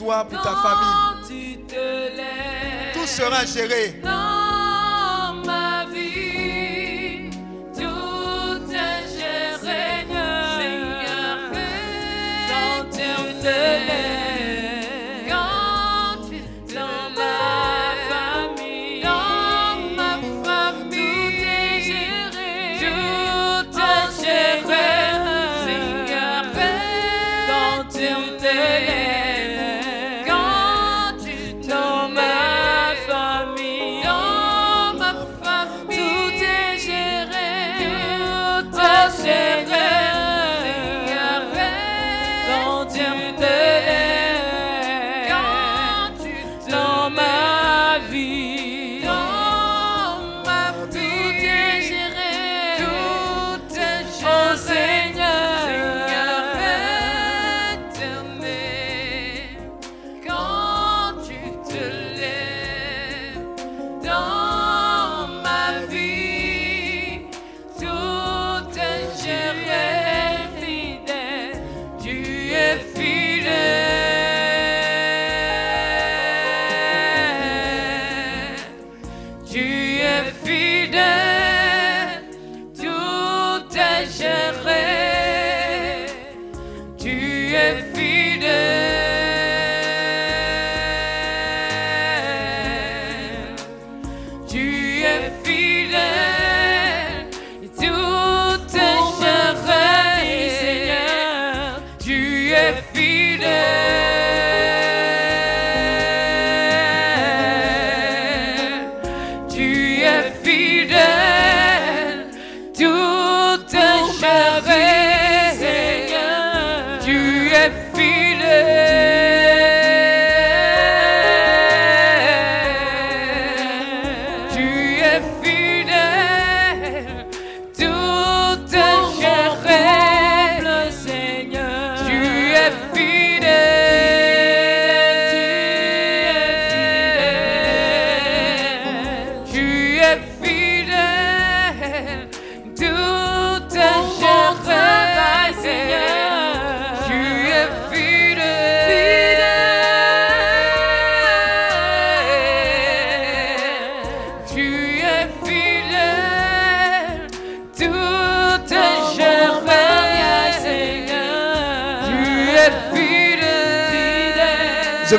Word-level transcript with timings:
Toi, 0.00 0.24
pour 0.24 0.40
ta 0.40 0.56
famille. 0.56 1.58
Tout 2.94 3.06
sera 3.06 3.44
géré. 3.44 4.00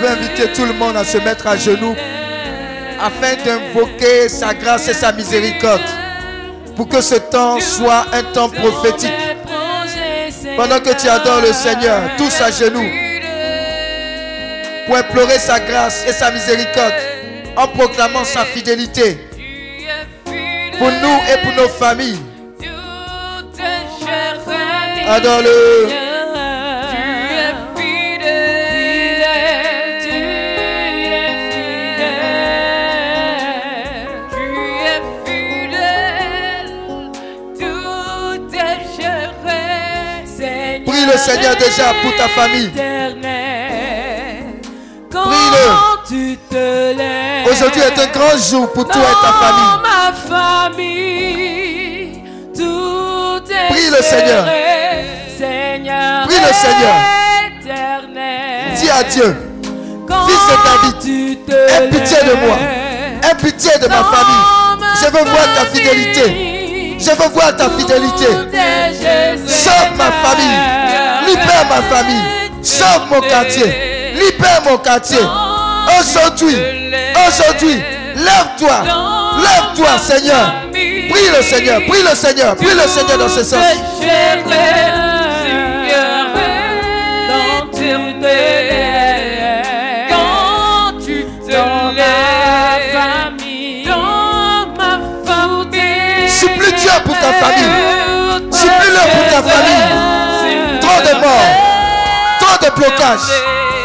Je 0.01 0.07
vais 0.07 0.13
inviter 0.13 0.47
tout 0.53 0.65
le 0.65 0.73
monde 0.73 0.97
à 0.97 1.03
se 1.03 1.19
mettre 1.19 1.45
à 1.45 1.55
genoux 1.55 1.95
afin 2.99 3.35
d'invoquer 3.45 4.29
sa 4.29 4.51
grâce 4.51 4.87
et 4.87 4.95
sa 4.95 5.11
miséricorde 5.11 5.79
pour 6.75 6.89
que 6.89 7.01
ce 7.01 7.13
temps 7.15 7.59
soit 7.59 8.07
un 8.11 8.23
temps 8.33 8.49
prophétique. 8.49 9.13
Pendant 10.57 10.79
que 10.79 10.99
tu 10.99 11.07
adores 11.07 11.41
le 11.41 11.53
Seigneur, 11.53 12.01
tous 12.17 12.41
à 12.41 12.49
genoux, 12.49 12.89
pour 14.87 14.97
implorer 14.97 15.37
sa 15.37 15.59
grâce 15.59 16.03
et 16.07 16.13
sa 16.13 16.31
miséricorde 16.31 16.95
en 17.55 17.67
proclamant 17.67 18.23
sa 18.23 18.43
fidélité 18.43 19.19
pour 20.79 20.89
nous 20.89 21.19
et 21.31 21.43
pour 21.43 21.63
nos 21.63 21.69
familles. 21.69 22.17
Adore-le. 25.07 26.00
Le 41.11 41.17
Seigneur 41.17 41.55
déjà 41.57 41.93
pour 42.01 42.15
ta 42.15 42.27
famille. 42.29 42.71
Prie-le. 45.09 45.65
Aujourd'hui 47.51 47.81
est 47.81 47.99
un 47.99 48.07
grand 48.07 48.37
jour 48.37 48.71
pour 48.71 48.87
toi 48.87 49.01
et 49.01 49.17
ta 49.25 49.33
famille. 49.33 49.73
Prie 53.69 53.89
le 53.89 54.01
Seigneur. 54.01 54.45
Prie 56.25 56.39
le 56.39 56.53
Seigneur. 56.53 56.95
Dis 58.75 58.89
à 58.89 59.03
Dieu, 59.03 59.35
Fils 60.27 60.45
de 60.47 60.55
David, 60.65 60.95
aie 61.69 61.89
pitié 61.89 62.17
de 62.25 62.33
moi. 62.45 62.57
aie 63.23 63.35
pitié 63.35 63.71
de 63.81 63.87
ma 63.87 64.03
famille. 64.03 64.45
Je 65.01 65.05
veux 65.07 65.25
voir 65.29 65.45
ta 65.55 65.65
fidélité. 65.65 66.27
Je 66.99 67.11
veux 67.11 67.29
voir 67.29 67.55
ta 67.55 67.69
fidélité. 67.69 68.27
Sauve 69.47 69.91
ma 69.97 70.11
famille. 70.11 70.80
Seigneur. 71.35 71.83
famille. 71.89 72.41
Sauve 72.61 73.09
mon 73.09 73.21
quartier. 73.21 74.13
Libère 74.13 74.61
mon 74.69 74.77
quartier. 74.77 75.19
Aujourd'hui, 75.99 76.55
aujourd'hui, 77.27 77.81
lève-toi. 78.15 78.83
Lève-toi, 79.37 79.97
Seigneur. 79.99 80.53
Prie 80.71 81.29
le 81.35 81.41
Seigneur. 81.43 81.81
Prie 81.87 82.03
le 82.03 82.15
Seigneur. 82.15 82.55
Prie 82.55 82.73
le 82.73 82.87
Seigneur 82.87 83.17
dans 83.17 83.29
ce 83.29 83.43
sens. 83.43 83.59
Ma 83.59 84.71
Supplie 96.27 96.73
Dieu 96.73 96.91
pour 97.05 97.15
ta 97.15 97.33
famille. 97.33 97.65
Supplie-le 98.51 99.03
pour 99.11 99.25
ta 99.29 99.49
famille. 99.49 100.20
De 101.11 101.17
morts. 101.17 102.39
Trop 102.39 102.57
de 102.65 102.71
blocages. 102.73 103.31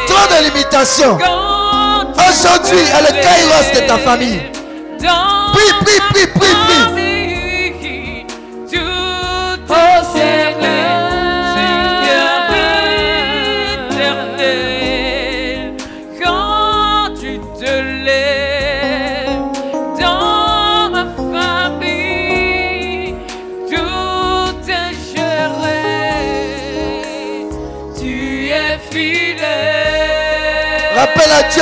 Trop 0.07 0.27
de 0.29 0.45
limitations. 0.45 1.19
Aujourd'hui 2.29 2.79
est 2.79 3.03
le 3.03 3.13
kairos 3.21 3.73
de 3.75 3.81
ta 3.89 3.99
famille. 3.99 4.43
Prie, 5.53 5.73
prie, 5.85 6.01
prie, 6.11 6.27
prie, 6.29 6.57
prie. 6.67 6.96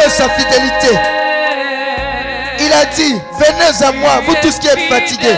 Sa 0.09 0.29
fidélité. 0.29 0.99
Il 2.61 2.73
a 2.73 2.85
dit, 2.95 3.15
venez 3.39 3.87
à 3.87 3.93
moi, 3.93 4.21
vous 4.27 4.35
tous 4.43 4.59
qui 4.59 4.69
êtes 4.69 4.89
fatigués. 4.89 5.37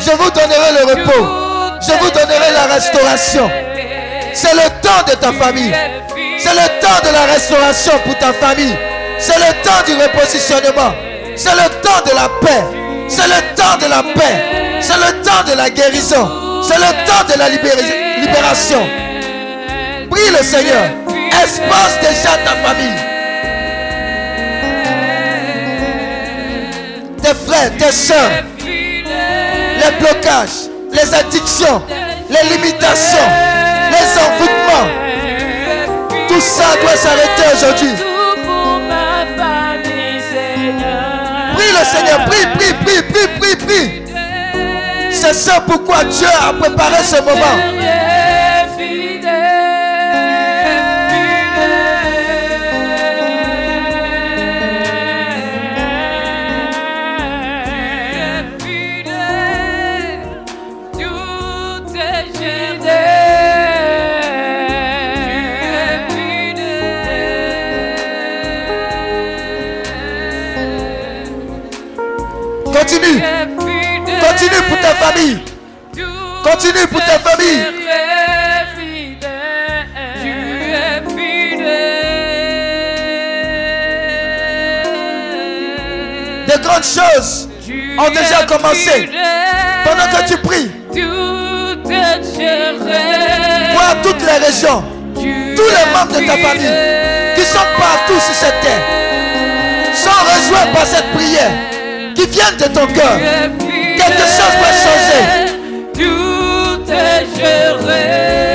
Je 0.00 0.10
vous 0.10 0.30
donnerai 0.30 0.72
le 0.78 0.84
repos. 0.90 1.80
Je 1.86 1.92
vous 1.92 2.10
donnerai 2.10 2.52
la 2.54 2.74
restauration. 2.74 3.50
C'est 4.32 4.54
le 4.54 4.68
temps 4.80 5.04
de 5.06 5.12
ta 5.16 5.32
famille. 5.32 5.72
C'est 6.38 6.54
le 6.54 6.80
temps 6.80 7.00
de 7.08 7.12
la 7.12 7.32
restauration 7.32 7.92
pour 8.04 8.16
ta 8.18 8.32
famille. 8.32 8.74
C'est 9.18 9.36
le 9.38 9.52
temps 9.62 9.82
du 9.86 9.94
repositionnement. 9.94 10.92
C'est 11.36 11.52
le 11.54 11.68
temps 11.82 12.02
de 12.06 12.14
la 12.16 12.28
paix. 12.40 12.64
C'est 13.08 13.26
le 13.26 13.54
temps 13.54 13.76
de 13.80 13.90
la 13.90 14.02
paix. 14.14 14.80
C'est 14.80 14.96
le 14.96 15.22
temps 15.22 15.44
de 15.50 15.56
la 15.56 15.70
guérison. 15.70 16.62
C'est 16.66 16.78
le 16.78 17.06
temps 17.06 17.32
de 17.32 17.38
la 17.38 17.48
libéra- 17.48 18.20
libération. 18.20 18.80
Prie 20.10 20.30
le 20.30 20.42
Seigneur. 20.44 20.84
Espace 21.42 22.00
déjà 22.00 22.36
ta 22.44 22.52
famille. 22.66 23.13
Tes 27.24 27.32
frères, 27.32 27.70
tes 27.78 27.90
soeurs, 27.90 28.44
les 28.66 29.98
blocages, 29.98 30.68
les 30.92 31.14
addictions, 31.14 31.80
les 32.28 32.50
limitations, 32.54 33.16
les 33.90 34.20
envoûtements. 34.20 34.88
Tout 36.28 36.40
ça 36.42 36.64
doit 36.82 36.94
s'arrêter 36.94 37.44
aujourd'hui. 37.56 37.94
Prie 41.54 41.72
le 41.72 41.84
Seigneur, 41.86 42.26
prie, 42.26 42.46
prie, 42.58 42.74
prie, 42.84 43.02
prie, 43.10 43.28
prie, 43.40 43.56
prie. 43.56 44.02
C'est 45.10 45.32
ça 45.32 45.62
pourquoi 45.66 46.04
Dieu 46.04 46.28
a 46.28 46.52
préparé 46.52 47.02
ce 47.02 47.16
moment. 47.22 47.56
Continue 74.84 74.86
pour 74.86 74.90
ta 74.90 74.94
famille. 74.94 75.38
Continue 76.42 76.86
pour 76.88 77.00
ta 77.00 77.18
famille. 77.18 77.64
De 86.46 86.62
grandes 86.62 86.84
choses 86.84 87.48
ont 87.98 88.10
déjà 88.10 88.44
commencé. 88.46 89.08
Pendant 89.84 90.08
que 90.10 90.28
tu 90.28 90.36
pries, 90.38 90.70
vois 93.72 93.94
toutes 94.02 94.22
les 94.22 94.46
régions, 94.46 94.84
tous 95.14 95.22
les 95.22 95.86
membres 95.92 96.12
de 96.20 96.26
ta 96.26 96.36
famille 96.36 97.34
qui 97.36 97.42
sont 97.42 97.66
partout 97.78 98.20
sur 98.20 98.34
cette 98.34 98.60
terre 98.60 98.82
sont 99.94 100.10
rejoints 100.10 100.72
par 100.72 100.86
cette 100.86 101.10
prière 101.12 101.52
qui 102.14 102.26
vient 102.26 102.52
de 102.52 102.64
ton 102.74 102.86
cœur. 102.86 103.73
Quelque 104.06 104.26
chose 104.36 104.54
doit 104.58 104.76
changer. 104.84 105.22
Tout 105.94 106.92
est 106.92 107.24
géré. 107.36 108.53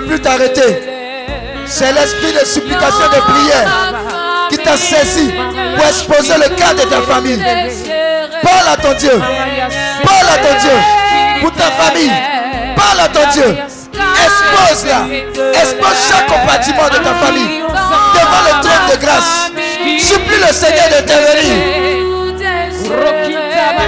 Plus 0.00 0.20
t'arrêter. 0.20 0.82
C'est 1.66 1.92
l'esprit 1.92 2.32
de 2.32 2.44
supplication 2.44 3.06
de 3.12 3.20
prière 3.32 3.92
qui 4.50 4.58
t'a 4.58 4.76
saisi 4.76 5.30
pour 5.76 5.86
exposer 5.86 6.34
le 6.34 6.54
cas 6.54 6.74
de 6.74 6.82
ta 6.82 7.00
famille. 7.02 7.42
Parle 8.42 8.68
à 8.72 8.76
ton 8.76 8.92
Dieu. 8.94 9.20
Parle 10.04 10.28
à 10.28 10.38
ton 10.38 10.58
Dieu. 10.60 10.78
Pour 11.40 11.52
ta 11.52 11.70
famille. 11.70 12.12
Parle 12.76 13.00
à 13.00 13.08
ton 13.08 13.30
Dieu. 13.32 13.56
Expose-la. 14.24 15.06
Expose 15.52 15.98
chaque 16.08 16.26
compartiment 16.26 16.88
de 16.88 16.96
ta 16.96 17.14
famille. 17.14 17.60
Devant 17.60 18.42
le 18.46 18.62
trône 18.62 18.86
de 18.92 19.04
grâce. 19.04 19.50
Supplie 19.98 20.38
le 20.46 20.52
Seigneur 20.52 20.84
Baba, 23.64 23.86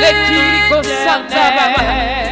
Mikirio 0.00 0.82
Santa 0.82 2.27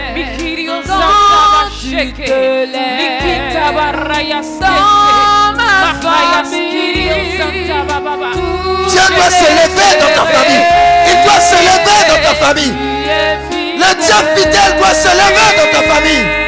Dieu 8.89 9.01
doit 9.15 9.31
se 9.31 9.49
lever 9.49 9.93
dans 10.01 10.13
ta 10.15 10.25
famille. 10.31 10.65
Il 11.07 11.17
doit 11.25 11.41
se 11.41 11.57
lever 11.57 12.01
dans 12.09 12.23
ta 12.23 12.35
famille. 12.35 12.75
Le 13.79 13.91
Dieu 14.05 14.19
fidèle 14.37 14.73
doit 14.79 14.95
se 14.95 15.09
lever 15.09 15.51
dans 15.57 15.71
ta 15.73 15.83
famille. 15.95 16.46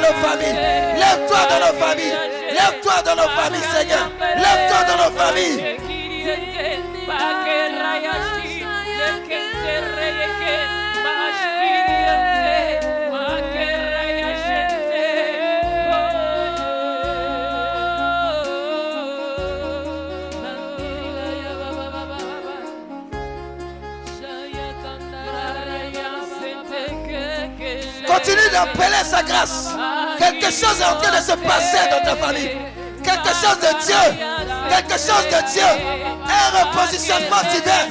Dans 0.00 0.08
nos 0.08 0.14
familles. 0.14 0.54
Lève-toi 0.96 1.38
dans 1.50 1.66
nos 1.66 1.78
familles. 1.78 2.14
Lève-toi 2.52 3.02
dans 3.04 3.16
nos 3.16 3.28
familles, 3.28 3.68
Seigneur. 3.74 4.10
Lève-toi 4.36 4.84
dans 4.88 5.04
nos 5.04 5.18
familles. 5.18 5.78
Continue 28.06 28.50
d'appeler 28.50 29.04
sa 29.04 29.22
grâce. 29.22 29.67
Quelque 30.28 30.52
chose 30.52 30.78
est 30.78 30.84
en 30.84 31.00
train 31.00 31.10
de 31.10 31.22
se 31.24 31.32
passer 31.32 31.88
dans 31.90 32.04
ta 32.04 32.14
famille. 32.14 32.50
Quelque 33.02 33.28
chose 33.28 33.58
de 33.62 33.86
Dieu. 33.86 33.96
Quelque 34.68 35.00
chose 35.00 35.24
de 35.32 35.52
Dieu. 35.52 35.62
Un 36.28 36.58
repositionnement 36.58 37.42
divin. 37.50 37.88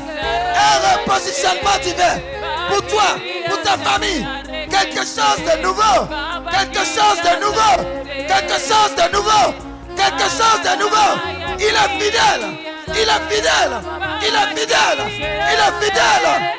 Un 0.54 1.00
repositionnement 1.00 1.78
divin. 1.82 2.22
Pour 2.70 2.86
toi, 2.86 3.16
pour 3.48 3.60
ta 3.64 3.76
famille. 3.78 4.24
Quelque 4.70 5.00
chose 5.00 5.42
de 5.50 5.64
nouveau. 5.64 6.08
Quelque 6.52 6.86
chose 6.86 7.20
de 7.24 7.44
nouveau. 7.44 8.06
Quelque 8.28 8.60
chose 8.60 8.94
de 8.96 9.16
nouveau. 9.16 9.54
Quelque 9.96 10.30
chose 10.30 10.62
de 10.64 10.80
nouveau. 10.80 11.10
Il 11.58 11.66
est 11.66 12.04
fidèle. 12.04 12.46
Il 12.90 13.10
est 13.10 13.34
fidèle. 13.34 13.82
Il 14.22 14.28
est 14.28 14.60
fidèle. 14.60 15.02
Il 15.10 15.60
est 15.60 15.86
fidèle. 15.86 16.57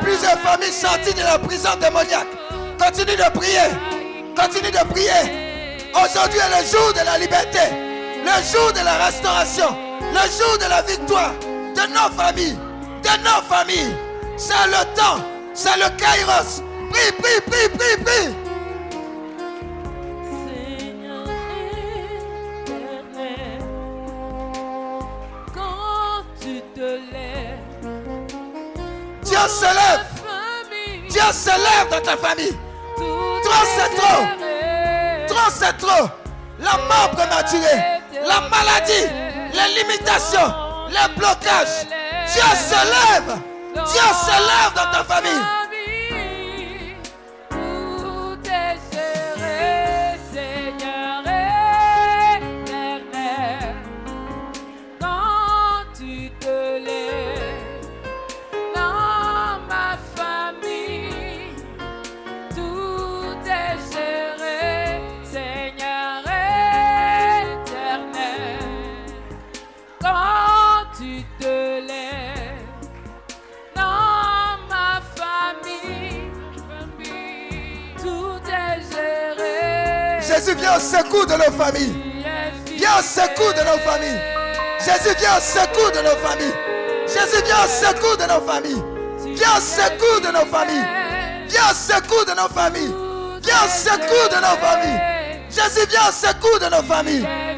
Plusieurs 0.00 0.38
familles 0.40 0.72
sorties 0.72 1.14
de 1.14 1.22
la 1.22 1.38
prison 1.38 1.70
démoniaque. 1.80 2.28
Continue 2.78 3.16
de 3.16 3.38
prier. 3.38 3.68
Continue 4.36 4.70
de 4.70 4.84
prier. 4.92 5.80
Aujourd'hui 5.94 6.38
est 6.38 6.60
le 6.60 6.66
jour 6.66 6.92
de 6.92 7.04
la 7.04 7.18
liberté. 7.18 7.58
Le 8.22 8.42
jour 8.52 8.72
de 8.72 8.84
la 8.84 9.04
restauration. 9.06 9.76
Le 10.00 10.20
jour 10.30 10.58
de 10.58 10.68
la 10.68 10.82
victoire 10.82 11.32
de 11.40 11.92
nos 11.92 12.10
familles. 12.16 12.58
De 13.02 13.24
nos 13.24 13.42
familles. 13.48 13.94
C'est 14.36 14.66
le 14.66 14.84
temps. 14.94 15.22
C'est 15.54 15.76
le 15.76 15.88
kairos. 15.96 16.62
Prie, 16.90 17.12
prie, 17.20 17.40
prie, 17.46 17.68
prie, 17.76 18.04
prie. 18.04 18.49
La 36.58 36.72
mort 36.72 37.10
prématurée, 37.12 38.00
la 38.26 38.40
maladie, 38.48 39.08
les 39.52 39.82
limitations, 39.82 40.52
les 40.88 41.14
blocages. 41.16 41.86
Dieu 42.26 42.42
se 42.54 42.74
lève. 42.74 43.38
Dieu 43.74 43.84
se 43.84 44.30
lève 44.30 44.74
dans 44.74 44.90
ta 44.92 45.04
famille. 45.04 45.59
Secours 80.80 81.26
de 81.26 81.34
nos 81.34 81.52
familles. 81.56 81.94
Viens 82.76 82.98
au 82.98 83.02
secours 83.02 83.52
de 83.54 83.60
nos 83.60 83.78
familles. 83.84 84.20
Jésus 84.80 85.14
vient 85.18 85.36
au 85.36 85.90
de 85.90 86.02
nos 86.02 86.16
familles. 86.26 86.54
Jésus 87.06 87.42
vient 87.44 87.64
au 87.64 88.16
de 88.16 88.22
nos 88.22 88.40
familles. 88.46 88.82
Viens 89.36 89.56
au 89.56 89.60
secours 89.60 90.20
de 90.20 90.32
nos 90.32 90.46
familles. 90.46 90.86
Viens 91.48 91.70
au 91.70 91.74
de 92.24 92.30
nos 92.30 92.48
familles. 92.48 92.94
Viens 93.42 93.64
au 93.64 93.68
secours 93.68 94.28
de 94.30 94.36
nos 94.36 94.56
familles. 94.58 95.00
Jésus 95.50 95.86
vient 95.88 96.08
au 96.08 96.12
de 96.58 96.66
nos 96.74 96.82
familles. 96.82 97.49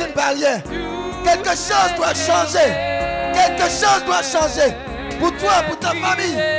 Une 0.00 0.12
barrière. 0.14 0.62
Quelque 1.24 1.50
chose 1.50 1.94
doit 1.96 2.14
changer. 2.14 2.72
Quelque 3.32 3.70
chose 3.70 4.04
doit 4.06 4.22
changer. 4.22 4.74
Pour 5.18 5.36
toi, 5.36 5.62
pour 5.68 5.78
ta 5.78 5.88
famille. 5.88 6.53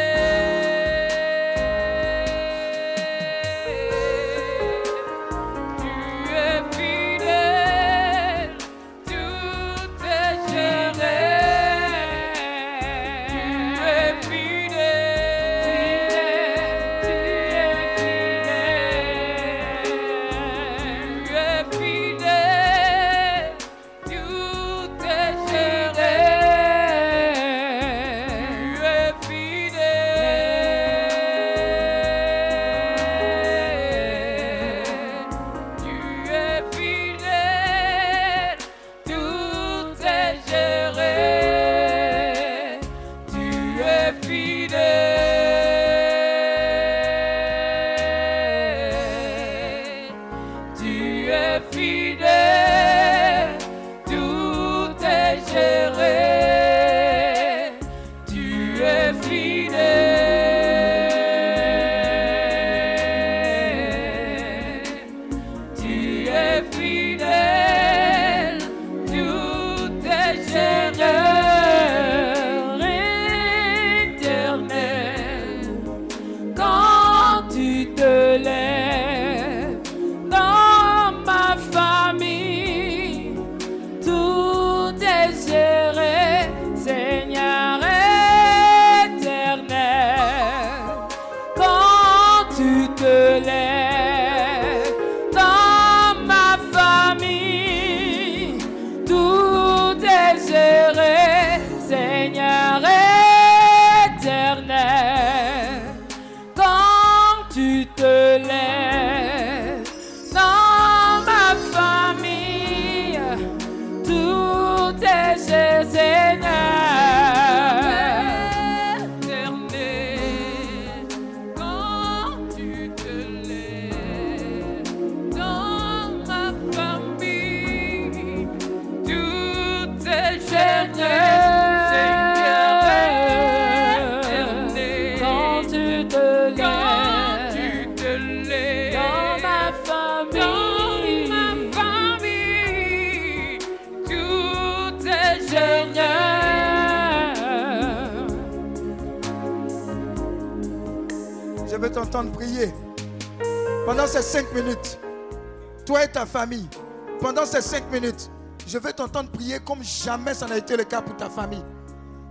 Je 158.68 158.78
veux 158.78 158.94
t'entendre 158.94 159.30
prier 159.30 159.60
comme 159.60 159.84
jamais 159.84 160.34
ça 160.34 160.48
n'a 160.48 160.58
été 160.58 160.76
le 160.76 160.84
cas 160.84 161.02
pour 161.02 161.16
ta 161.16 161.30
famille. 161.30 161.64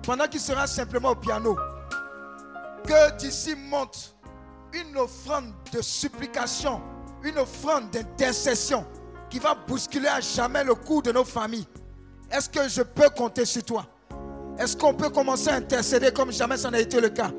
Pendant 0.03 0.27
qu'il 0.27 0.41
sera 0.41 0.67
simplement 0.67 1.11
au 1.11 1.15
piano, 1.15 1.57
que 2.85 3.17
d'ici 3.17 3.55
monte 3.55 4.15
une 4.73 4.97
offrande 4.99 5.53
de 5.73 5.81
supplication, 5.81 6.81
une 7.23 7.39
offrande 7.39 7.91
d'intercession 7.91 8.85
qui 9.31 9.39
va 9.39 9.55
bousculer 9.55 10.09
à 10.09 10.21
jamais 10.21 10.65
le 10.65 10.75
cours 10.75 11.03
de 11.03 11.13
nos 11.13 11.25
familles. 11.25 11.67
Est-ce 12.31 12.49
que 12.49 12.69
je 12.69 12.83
peux 12.83 13.09
compter 13.11 13.45
sur 13.45 13.63
toi? 13.63 13.87
Est-ce 14.59 14.77
qu'on 14.77 14.95
peut 14.95 15.11
commencer 15.11 15.49
à 15.51 15.55
intercéder 15.55 16.13
comme 16.13 16.33
jamais 16.33 16.57
ça 16.57 16.71
n'a 16.71 16.81
été 16.81 17.01
le 17.01 17.09
cas? 17.09 17.31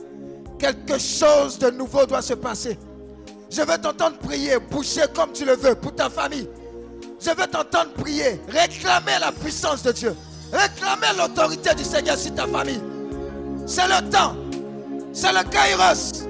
Quelque 0.57 0.97
chose 0.97 1.59
de 1.59 1.69
nouveau 1.69 2.05
doit 2.05 2.21
se 2.21 2.33
passer. 2.33 2.79
Je 3.49 3.61
veux 3.61 3.77
t'entendre 3.77 4.17
prier, 4.17 4.57
boucher 4.57 5.03
comme 5.13 5.31
tu 5.31 5.45
le 5.45 5.55
veux 5.55 5.75
pour 5.75 5.93
ta 5.93 6.09
famille. 6.09 6.49
Je 7.25 7.31
veux 7.31 7.47
t'entendre 7.47 7.89
prier, 7.99 8.39
réclamer 8.47 9.17
la 9.19 9.31
puissance 9.31 9.81
de 9.81 9.91
Dieu, 9.91 10.15
réclamer 10.53 11.17
l'autorité 11.17 11.73
du 11.73 11.83
Seigneur 11.83 12.19
sur 12.19 12.35
ta 12.35 12.45
famille. 12.45 12.79
C'est 13.65 13.87
le 13.87 14.07
temps, 14.11 14.35
c'est 15.11 15.33
le 15.33 15.41
kairos, 15.49 16.27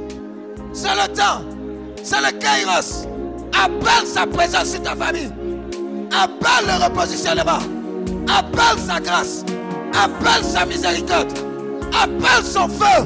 c'est 0.72 0.96
le 0.96 1.14
temps, 1.14 1.44
c'est 2.02 2.22
le 2.22 2.32
kairos. 2.40 3.08
Appelle 3.62 4.08
sa 4.08 4.26
présence 4.26 4.70
sur 4.70 4.84
ta 4.84 4.96
famille, 4.96 5.30
appelle 6.14 6.66
le 6.66 6.86
repositionnement, 6.86 7.60
appelle 8.34 8.82
sa 8.88 9.02
grâce, 9.02 9.44
appelle 10.02 10.46
sa 10.46 10.66
miséricorde, 10.66 11.34
appelle 11.92 12.46
son 12.46 12.70
feu, 12.70 13.06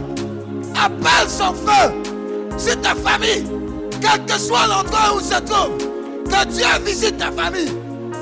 appelle 0.76 1.28
son 1.28 1.56
feu 1.56 1.96
sur 2.56 2.80
ta 2.82 2.94
famille, 2.94 3.48
quel 4.00 4.24
que 4.26 4.40
soit 4.40 4.68
l'endroit 4.68 5.16
où 5.16 5.20
se 5.22 5.40
trouve. 5.42 5.89
Que 6.30 6.46
Dieu 6.46 6.66
visite 6.86 7.18
ta 7.18 7.32
famille. 7.32 7.72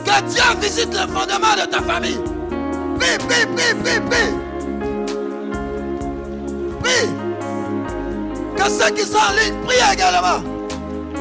Que 0.05 0.21
Dieu 0.29 0.43
visite 0.61 0.93
le 0.93 1.07
fondement 1.13 1.55
de 1.55 1.69
ta 1.69 1.81
famille. 1.81 2.19
Prie, 2.99 3.17
prie, 3.27 3.45
prie, 3.55 3.73
prie, 3.83 3.99
prie. 4.09 4.33
Prie. 6.81 7.09
Que 8.55 8.69
ceux 8.69 8.91
qui 8.91 9.03
sont 9.03 9.17
en 9.17 9.33
ligne 9.33 9.55
prient 9.65 9.93
également. 9.93 10.41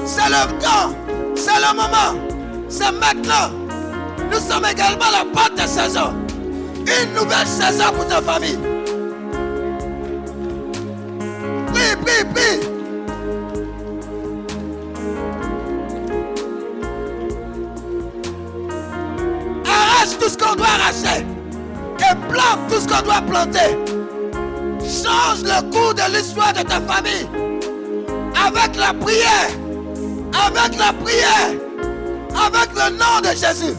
C'est 0.05 0.29
le 0.29 0.59
temps. 0.61 0.95
C'est 1.35 1.59
le 1.59 1.75
moment. 1.75 2.21
C'est 2.69 2.93
maintenant. 2.93 3.51
Nous 4.31 4.39
sommes 4.39 4.65
également 4.65 5.11
la 5.13 5.25
porte 5.33 5.55
de 5.55 5.67
saison. 5.67 6.15
Une 6.81 7.15
nouvelle 7.15 7.47
saison 7.47 7.93
pour 7.95 8.07
ta 8.07 8.23
famille. 8.23 8.59
Prie, 11.73 11.97
prie, 12.05 12.25
prie. 12.33 12.76
Tout 20.27 20.33
ce 20.33 20.39
qu'on 20.39 20.57
doit 20.57 20.67
arracher. 20.67 21.25
Et 22.01 22.15
plante 22.29 22.59
tout 22.69 22.81
ce 22.81 22.89
qu'on 22.89 23.03
doit 23.03 23.23
planter. 23.23 23.77
Change 24.81 25.43
le 25.43 25.71
cours 25.71 25.95
de 25.95 26.17
l'histoire 26.17 26.53
de 26.53 26.63
ta 26.63 26.81
famille. 26.81 27.29
Avec 28.35 28.77
la 28.77 28.93
prière. 28.93 29.51
Avec 30.47 30.79
la 30.79 30.93
prière. 30.93 31.51
Avec 32.45 32.71
le 32.75 32.97
nom 32.97 33.21
de 33.23 33.29
Jésus. 33.37 33.75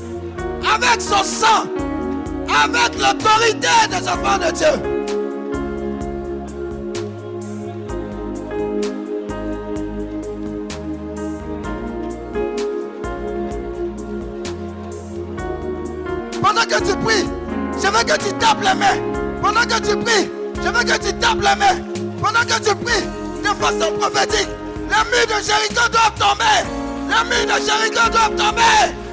Avec 0.73 1.01
son 1.01 1.23
sang. 1.23 1.65
Avec 2.63 2.95
l'autorité 2.97 3.67
des 3.89 4.07
enfants 4.07 4.38
de 4.38 4.51
Dieu. 4.51 4.96
Pendant 16.58 16.80
que 16.80 16.84
tu 16.86 16.98
pries, 16.98 17.26
je 17.76 17.88
veux 17.88 18.04
que 18.04 18.17
tu 18.17 18.34
tapes 18.39 18.63
les 18.63 18.74
mains. 18.74 18.98
Pendant 19.43 19.62
que 19.62 19.80
tu 19.80 19.96
pries, 19.96 20.32
je 20.56 20.67
veux 20.67 20.84
que 20.84 20.98
tu 20.98 21.13
tapes 21.20 21.38
les 21.38 21.56
mains. 21.56 21.84
Pendant 22.20 22.39
que 22.39 22.60
tu 22.60 22.76
pries, 22.78 23.04
de 23.43 23.50
façon 23.50 23.93
prophétique, 24.00 24.50
Les 24.89 25.04
murs 25.12 25.28
de 25.28 25.43
Jéricho 25.43 25.88
doivent 25.91 26.17
tomber. 26.17 26.65
Les 27.10 27.30
murs 27.30 27.46
de 27.46 27.62
Jéricho 27.63 28.10
doivent 28.10 28.36
tomber. 28.36 29.07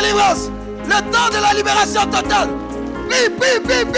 Le 0.00 1.00
temps 1.10 1.28
de 1.28 1.42
la 1.42 1.52
libération 1.54 2.02
totale. 2.02 2.48
Prie, 3.08 3.28
prie, 3.30 3.60
prie. 3.60 3.88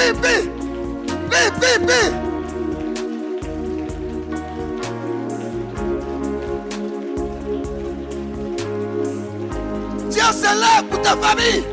Dieu 10.08 10.22
pour 10.90 11.02
ta 11.02 11.16
famille. 11.16 11.64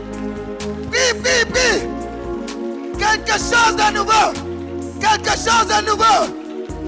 Prie, 0.91 1.45
prie. 1.45 1.87
Quelque 2.99 3.31
chose 3.31 3.75
de 3.77 3.93
nouveau. 3.97 4.33
Quelque 4.99 5.37
chose 5.37 5.67
de 5.69 5.85
nouveau. 5.89 6.19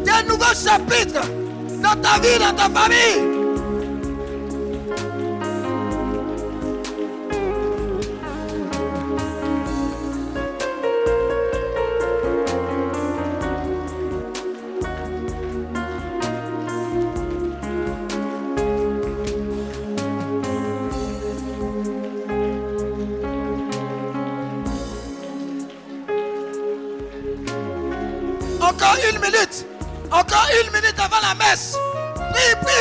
Des 0.04 0.30
nouveaux 0.30 0.56
chapitres 0.56 1.26
dans 1.82 1.96
ta 2.02 2.20
vie, 2.20 2.38
dans 2.38 2.54
ta 2.54 2.70
famille. 2.70 3.39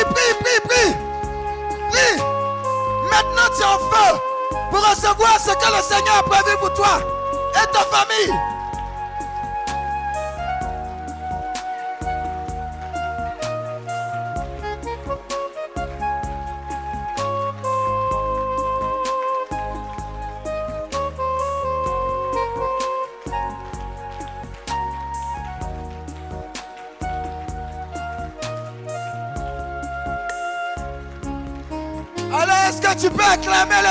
Prie, 0.05 0.33
prie, 0.39 0.59
prie, 0.63 0.95
prie. 1.91 2.23
Maintenant 3.11 3.49
tu 3.53 3.61
es 3.61 3.65
en 3.65 3.77
feu 3.79 4.19
pour 4.71 4.79
recevoir 4.89 5.37
ce 5.39 5.51
que 5.51 5.75
le 5.75 5.83
Seigneur 5.83 6.19
a 6.19 6.23
prévu 6.23 6.57
pour 6.57 6.73
toi 6.73 6.99
et 7.51 7.71
ta 7.73 7.79
famille. 7.79 8.48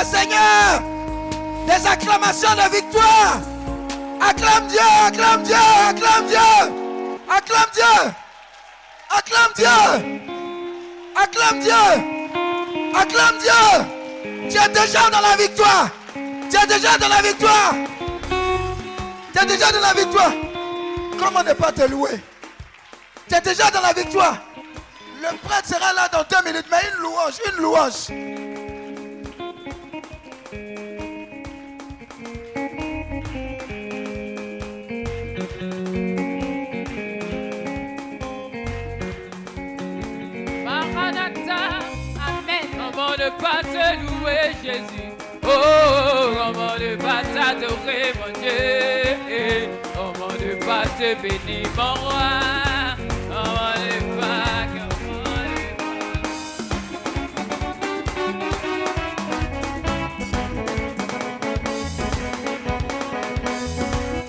Seigneur 0.03 0.81
Des 1.67 1.87
acclamations 1.87 2.55
de 2.55 2.75
victoire. 2.75 3.39
Acclame 4.21 4.67
Dieu, 4.67 4.79
acclame 5.05 5.43
Dieu, 5.43 5.55
acclame 5.55 6.25
Dieu. 6.27 6.73
Acclame 7.29 7.69
Dieu. 7.73 8.13
Acclame 9.09 9.53
Dieu. 9.55 10.29
Acclame 11.15 11.59
Dieu. 11.59 11.73
Acclame 12.95 13.37
Dieu. 13.39 14.49
Tu 14.49 14.57
es 14.57 14.69
déjà 14.69 15.09
dans 15.09 15.21
la 15.21 15.35
victoire. 15.35 15.89
Tu 16.13 16.57
es 16.57 16.67
déjà 16.67 16.97
dans 16.97 17.07
la 17.07 17.21
victoire. 17.21 17.73
Tu 19.33 19.41
es 19.41 19.45
déjà 19.45 19.71
dans 19.71 19.79
la 19.79 19.93
victoire. 19.93 20.31
Comment 21.19 21.43
ne 21.43 21.53
pas 21.53 21.71
te 21.71 21.83
louer? 21.83 22.21
Tu 23.27 23.35
es 23.35 23.41
déjà 23.41 23.69
dans 23.69 23.81
la 23.81 23.93
victoire. 23.93 24.37
Le 25.21 25.37
prêtre 25.47 25.67
sera 25.67 25.93
là 25.93 26.07
dans 26.11 26.23
deux 26.23 26.49
minutes, 26.49 26.65
mais 26.71 26.77
une 26.93 27.01
louange, 27.01 27.33
une 27.45 27.61
louange. 27.61 28.28
Pas 43.37 43.61
te 43.61 43.95
louer, 44.01 44.51
Jésus? 44.61 45.11
Oh, 45.43 46.33
comment 46.35 46.75
ne 46.77 46.95
pas 46.97 47.21
t'adorer, 47.33 48.11
mon 48.17 48.31
Dieu? 48.41 49.69
Comment 49.95 50.33
ne 50.33 50.55
pas 50.65 50.85
te 50.97 51.15
bénir, 51.21 51.67
mon 51.77 51.93
roi? 51.93 52.31
Comment 53.29 53.75
ne 53.79 53.95
pas, 54.19 54.65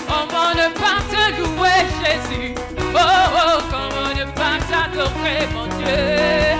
comment 0.06 0.50
ne 0.54 0.60
ne 0.60 0.66
pas 0.74 1.00
te 1.10 1.22
louer, 1.40 1.82
Jésus? 2.04 2.54
Oh, 2.94 2.98
oh, 2.98 3.60
comment 3.70 4.12
ne 4.14 4.24
pas 4.32 4.56
t'adorer, 4.68 5.42
mon 5.52 5.66
Dieu? 5.78 6.59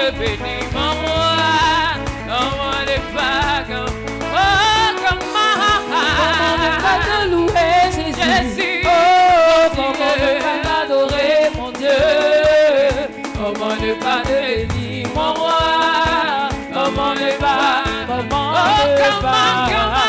Comment 0.00 0.12
ne 0.12 0.12
pas 0.12 0.12
te 0.12 0.18
bénir, 0.18 0.64
mon 0.72 0.92
roi? 1.02 1.90
Oh, 2.28 2.56
comment, 5.04 5.54
Comment 5.90 6.56
ne 6.58 6.70
pas 6.82 6.98
te 7.04 7.16
louer, 7.28 7.76
Jésus? 7.94 8.80
Oh, 8.86 8.88
comment 9.76 10.14
ne 10.16 10.30
pas 10.40 10.58
t'adorer, 10.62 11.50
mon 11.54 11.70
Dieu? 11.72 12.00
Comment 13.34 13.76
ne 13.76 13.92
pas 13.94 14.20
te 14.22 14.28
bénir, 14.28 15.06
mon 15.14 15.34
roi? 15.34 15.58
Comment 16.72 17.14
ne 17.14 17.30
pas, 17.38 17.84
Comment 18.08 18.52
oh, 18.54 18.66
ne 18.88 19.22
pas, 19.22 19.99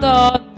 Dog. 0.00 0.49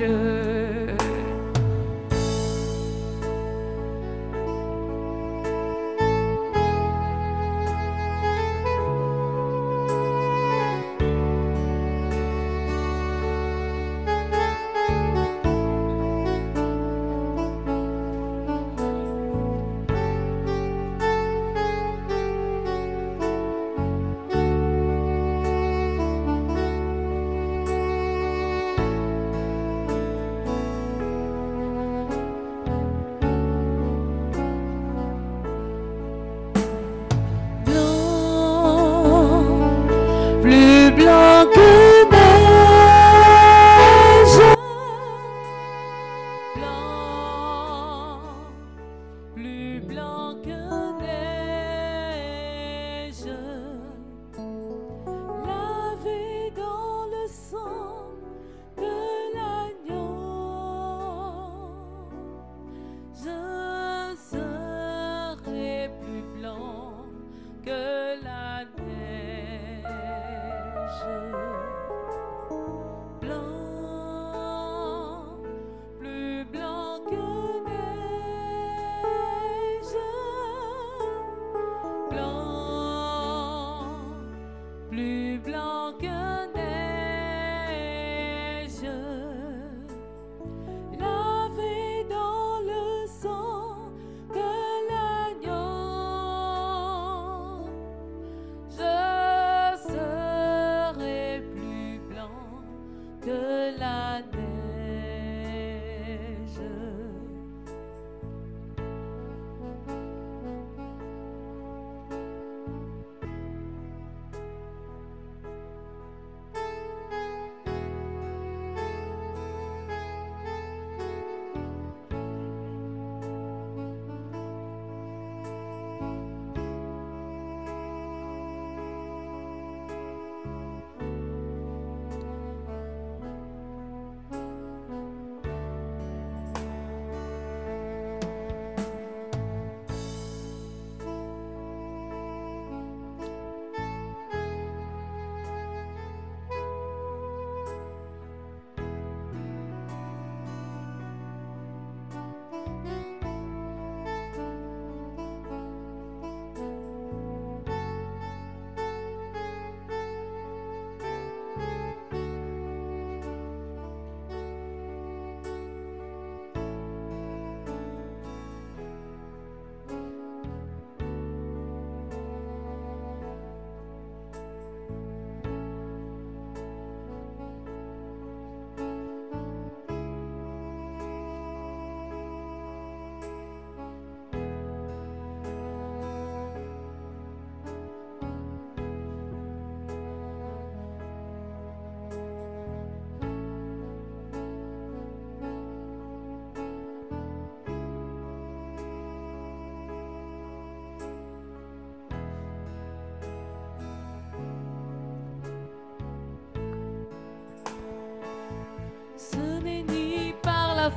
treasure. 0.00 0.39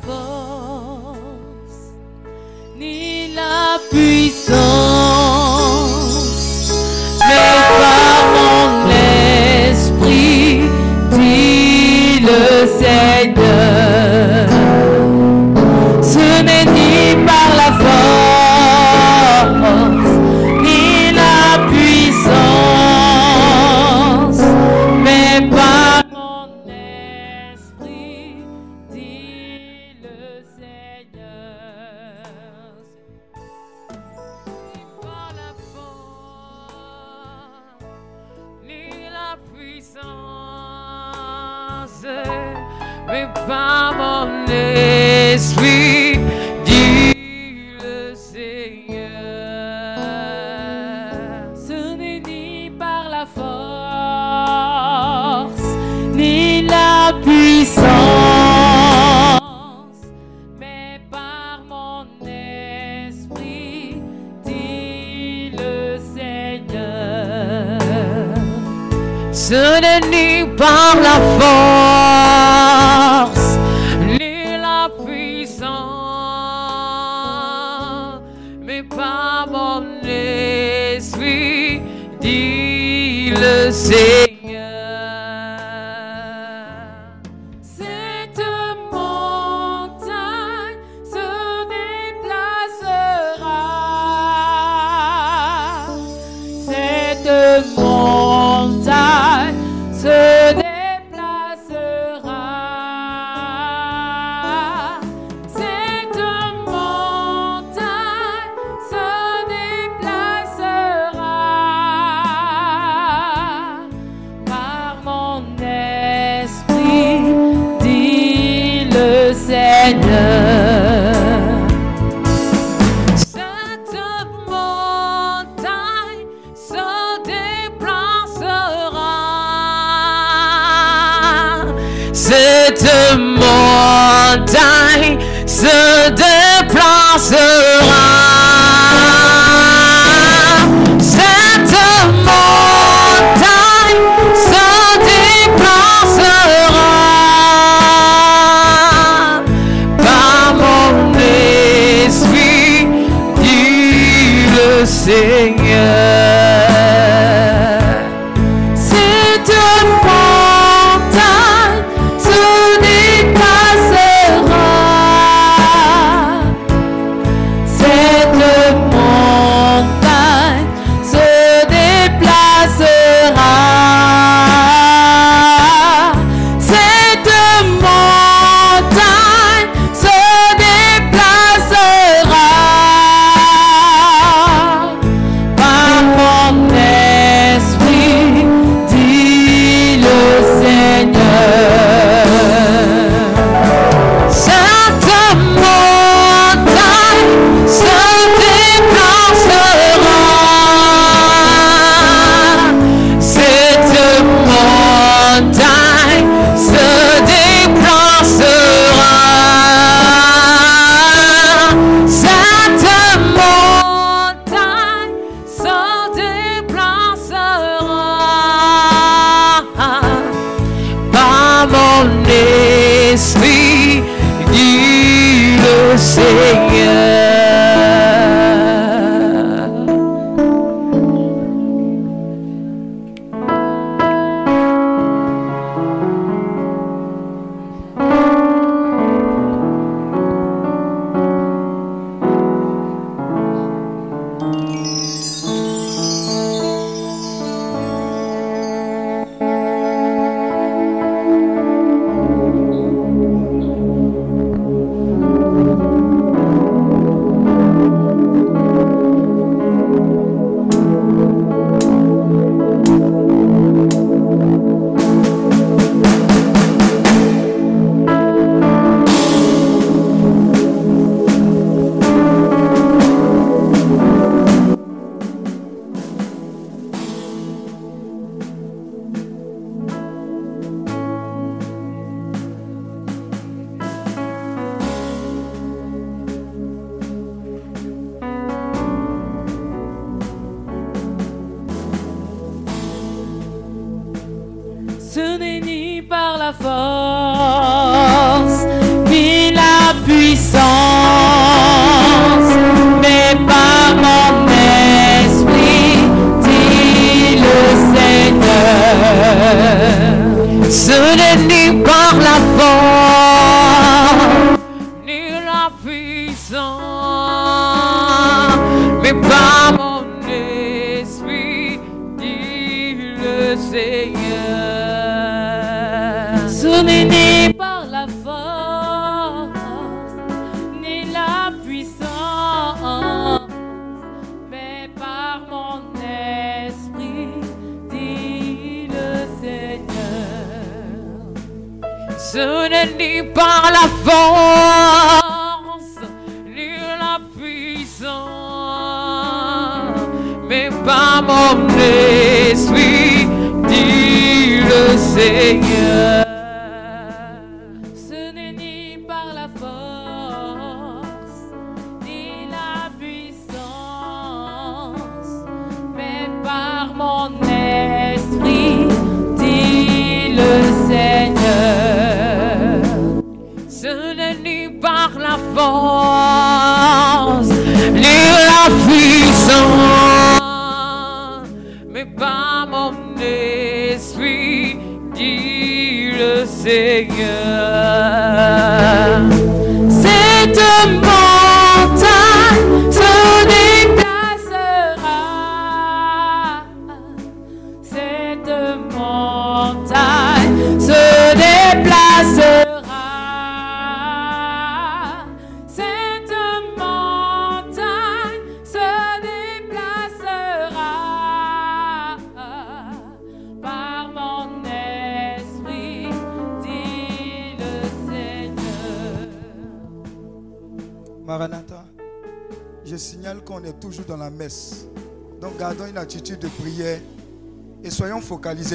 beautiful. 0.02 0.33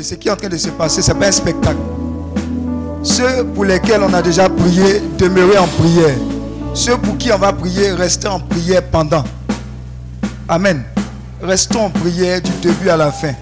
Ce 0.03 0.15
qui 0.15 0.29
est 0.29 0.31
en 0.31 0.37
train 0.37 0.49
de 0.49 0.57
se 0.57 0.69
passer, 0.69 1.03
ce 1.03 1.13
n'est 1.13 1.19
pas 1.19 1.29
un 1.29 1.33
spectacle. 1.33 1.79
Ceux 3.03 3.45
pour 3.55 3.65
lesquels 3.65 4.03
on 4.03 4.13
a 4.13 4.21
déjà 4.23 4.49
prié, 4.49 5.01
demeurez 5.19 5.59
en 5.59 5.67
prière. 5.67 6.17
Ceux 6.75 6.97
pour 6.99 7.17
qui 7.17 7.33
on 7.33 7.39
va 7.39 7.53
prier, 7.53 7.93
restez 7.93 8.29
en 8.29 8.41
prière 8.41 8.83
pendant. 8.91 9.25
Amen. 10.49 10.83
Restons 11.41 11.87
en 11.87 11.91
prière 11.91 12.43
du 12.43 12.51
début 12.61 12.89
à 12.91 12.97
la 12.97 13.11
fin. 13.11 13.33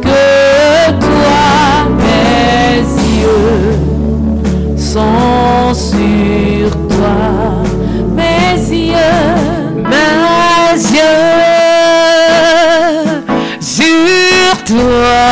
que 0.00 0.90
toi 1.00 1.88
mes 1.98 2.78
yeux 3.20 3.74
sont 4.76 5.74
sur 5.74 6.70
toi, 6.88 7.64
mes 8.14 8.56
yeux, 8.70 9.74
mes 9.82 10.80
yeux 10.98 11.34
sur 13.60 14.54
toi. 14.64 15.23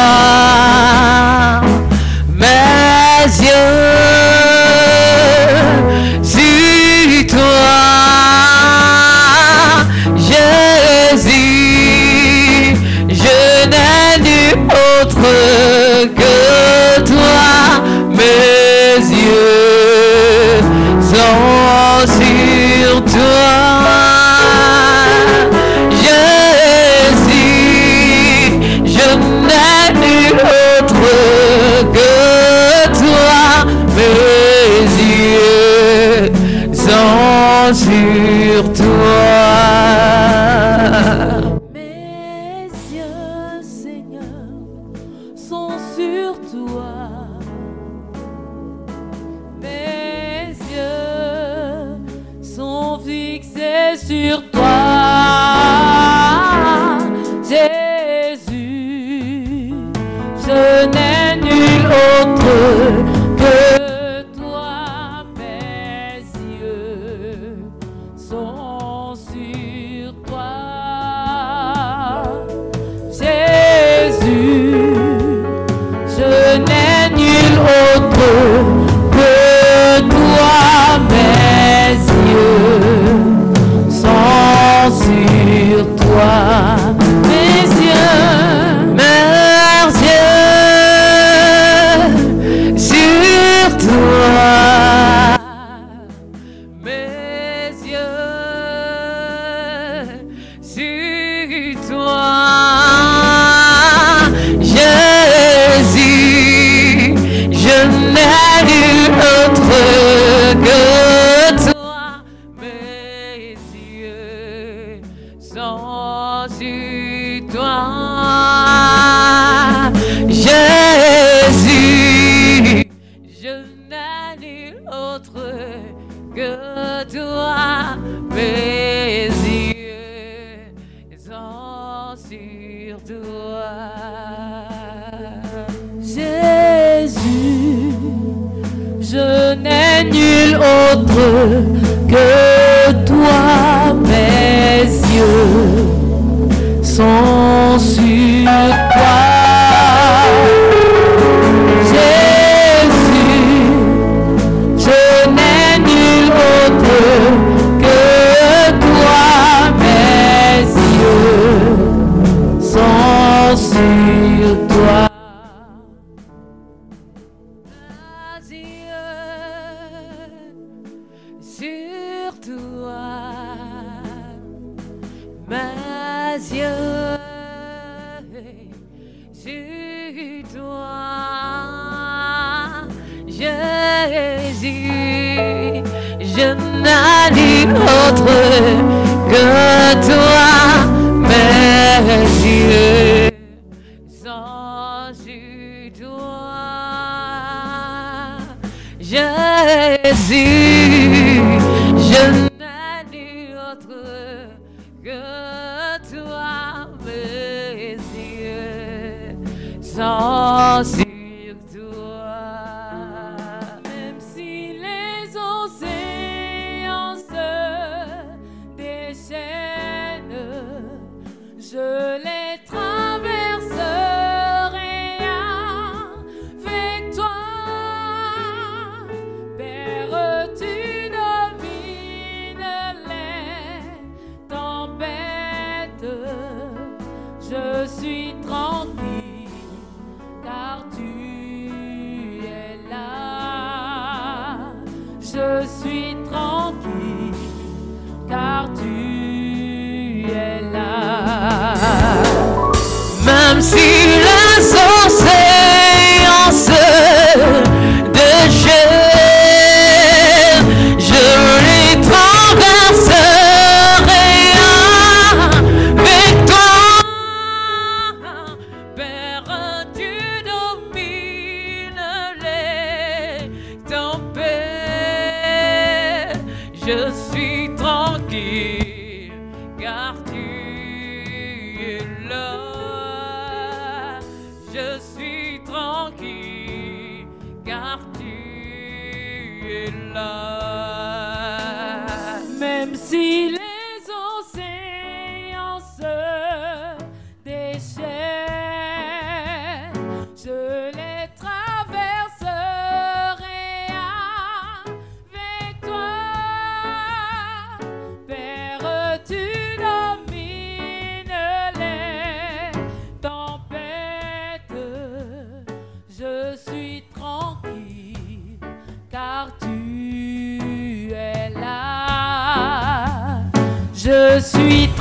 Es 289.68 289.94
là. 290.14 290.91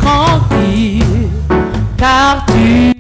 Tranquille 0.01 1.29
car 1.97 2.45
tu 2.45 2.90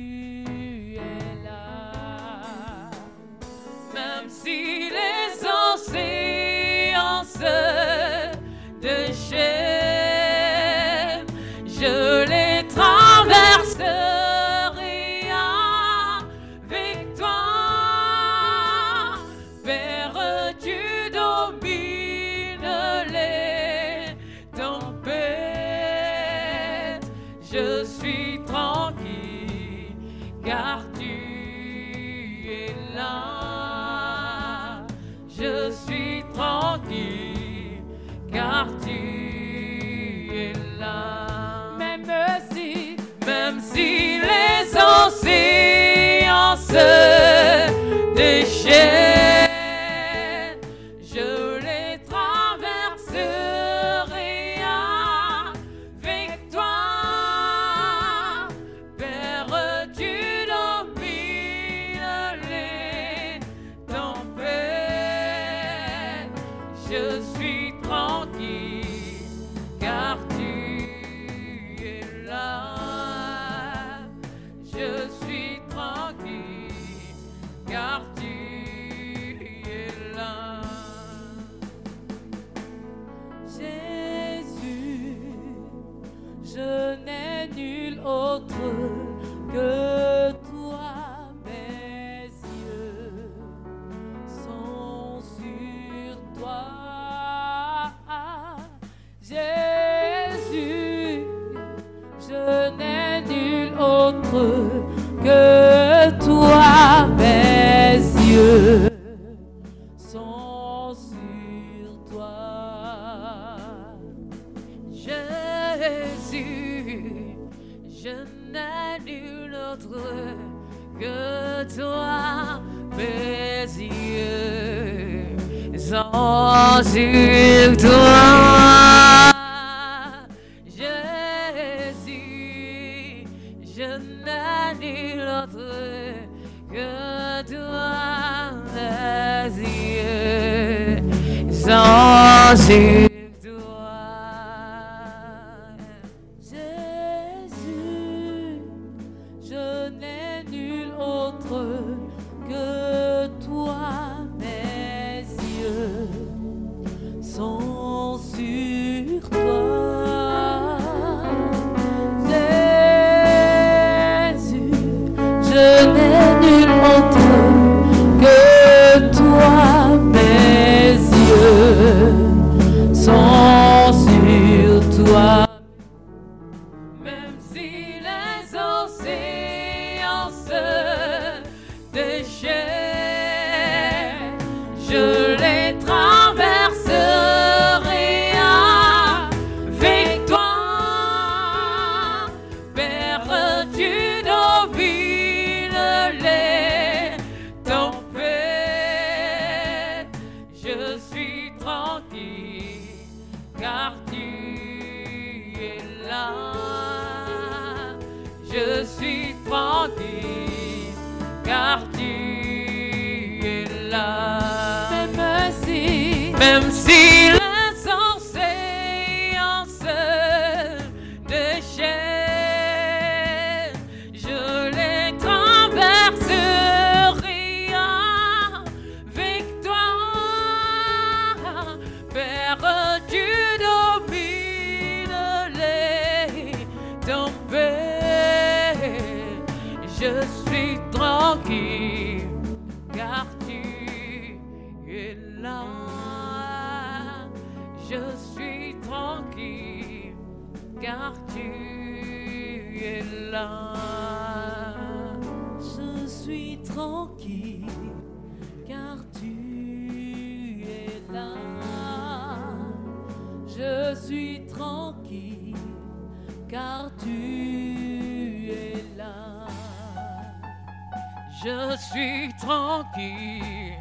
Je 271.43 271.75
suis 271.75 272.31
tranquille 272.39 273.73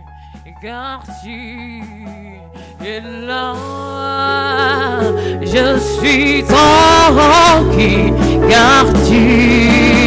car 0.62 1.02
tu 1.22 1.82
es 2.82 3.00
là. 3.00 3.52
Je 5.42 5.78
suis 5.78 6.42
tranquille 6.42 8.14
car 8.48 8.86
tu 9.06 9.99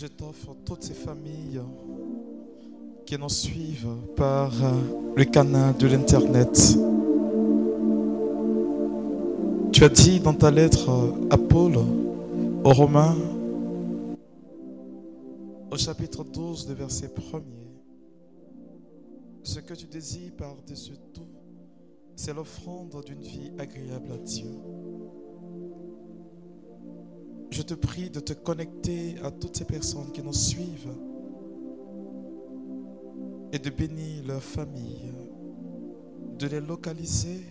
je 0.00 0.06
t'offre 0.06 0.54
toutes 0.64 0.84
ces 0.84 0.94
familles 0.94 1.60
qui 3.04 3.18
nous 3.18 3.28
suivent 3.28 3.96
par 4.14 4.52
le 5.16 5.24
canal 5.24 5.76
de 5.76 5.88
l'Internet. 5.88 6.78
Tu 9.72 9.82
as 9.82 9.88
dit 9.88 10.20
dans 10.20 10.34
ta 10.34 10.52
lettre 10.52 10.88
à 11.30 11.36
Paul, 11.36 11.78
aux 11.78 12.72
Romains, 12.72 13.16
au 15.72 15.76
chapitre 15.76 16.22
12, 16.22 16.68
de 16.68 16.74
verset 16.74 17.10
1 17.34 17.40
ce 19.42 19.58
que 19.58 19.74
tu 19.74 19.86
désires 19.86 20.30
par-dessus 20.36 20.98
tout, 21.12 21.26
c'est 22.14 22.34
l'offrande 22.34 23.02
d'une 23.04 23.22
vie 23.22 23.50
agréable 23.58 24.12
à 24.12 24.18
Dieu 24.18 24.46
je 27.50 27.62
te 27.62 27.74
prie 27.74 28.10
de 28.10 28.20
te 28.20 28.32
connecter 28.32 29.16
à 29.22 29.30
toutes 29.30 29.56
ces 29.56 29.64
personnes 29.64 30.12
qui 30.12 30.22
nous 30.22 30.32
suivent 30.32 30.94
et 33.52 33.58
de 33.58 33.70
bénir 33.70 34.24
leur 34.26 34.42
famille, 34.42 35.12
de 36.38 36.46
les 36.46 36.60
localiser 36.60 37.44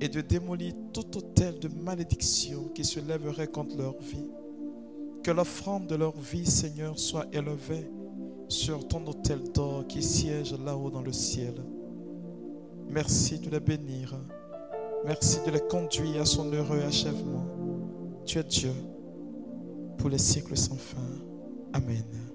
et 0.00 0.08
de 0.08 0.20
démolir 0.20 0.74
tout 0.92 1.16
hôtel 1.16 1.58
de 1.58 1.68
malédiction 1.68 2.64
qui 2.74 2.84
se 2.84 3.00
lèverait 3.00 3.46
contre 3.46 3.76
leur 3.76 3.98
vie. 4.00 4.30
Que 5.22 5.30
l'offrande 5.30 5.86
de 5.86 5.94
leur 5.94 6.18
vie, 6.18 6.44
Seigneur, 6.44 6.98
soit 6.98 7.26
élevée 7.32 7.88
sur 8.48 8.86
ton 8.88 9.06
hôtel 9.06 9.40
d'or 9.52 9.86
qui 9.86 10.02
siège 10.02 10.54
là-haut 10.64 10.90
dans 10.90 11.02
le 11.02 11.12
ciel. 11.12 11.54
Merci 12.90 13.38
de 13.38 13.48
les 13.48 13.60
bénir. 13.60 14.14
Merci 15.06 15.38
de 15.46 15.52
les 15.52 15.60
conduire 15.60 16.22
à 16.22 16.26
son 16.26 16.52
heureux 16.52 16.82
achèvement. 16.82 17.61
Tu 18.26 18.38
es 18.38 18.44
Dieu 18.44 18.72
pour 19.98 20.08
les 20.08 20.18
siècles 20.18 20.56
sans 20.56 20.76
fin. 20.76 20.98
Amen. 21.72 22.31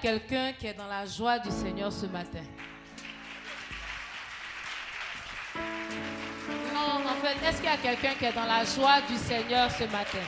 Quelqu'un 0.00 0.52
qui 0.52 0.66
est 0.66 0.74
dans 0.74 0.86
la 0.86 1.04
joie 1.06 1.38
du 1.38 1.50
Seigneur 1.50 1.92
ce 1.92 2.06
matin? 2.06 2.42
Non, 6.74 7.06
en 7.06 7.14
fait, 7.22 7.46
est-ce 7.46 7.56
qu'il 7.58 7.66
y 7.66 7.68
a 7.68 7.76
quelqu'un 7.76 8.14
qui 8.14 8.24
est 8.24 8.32
dans 8.32 8.46
la 8.46 8.64
joie 8.64 9.00
du 9.02 9.16
Seigneur 9.16 9.70
ce 9.70 9.84
matin? 9.84 10.18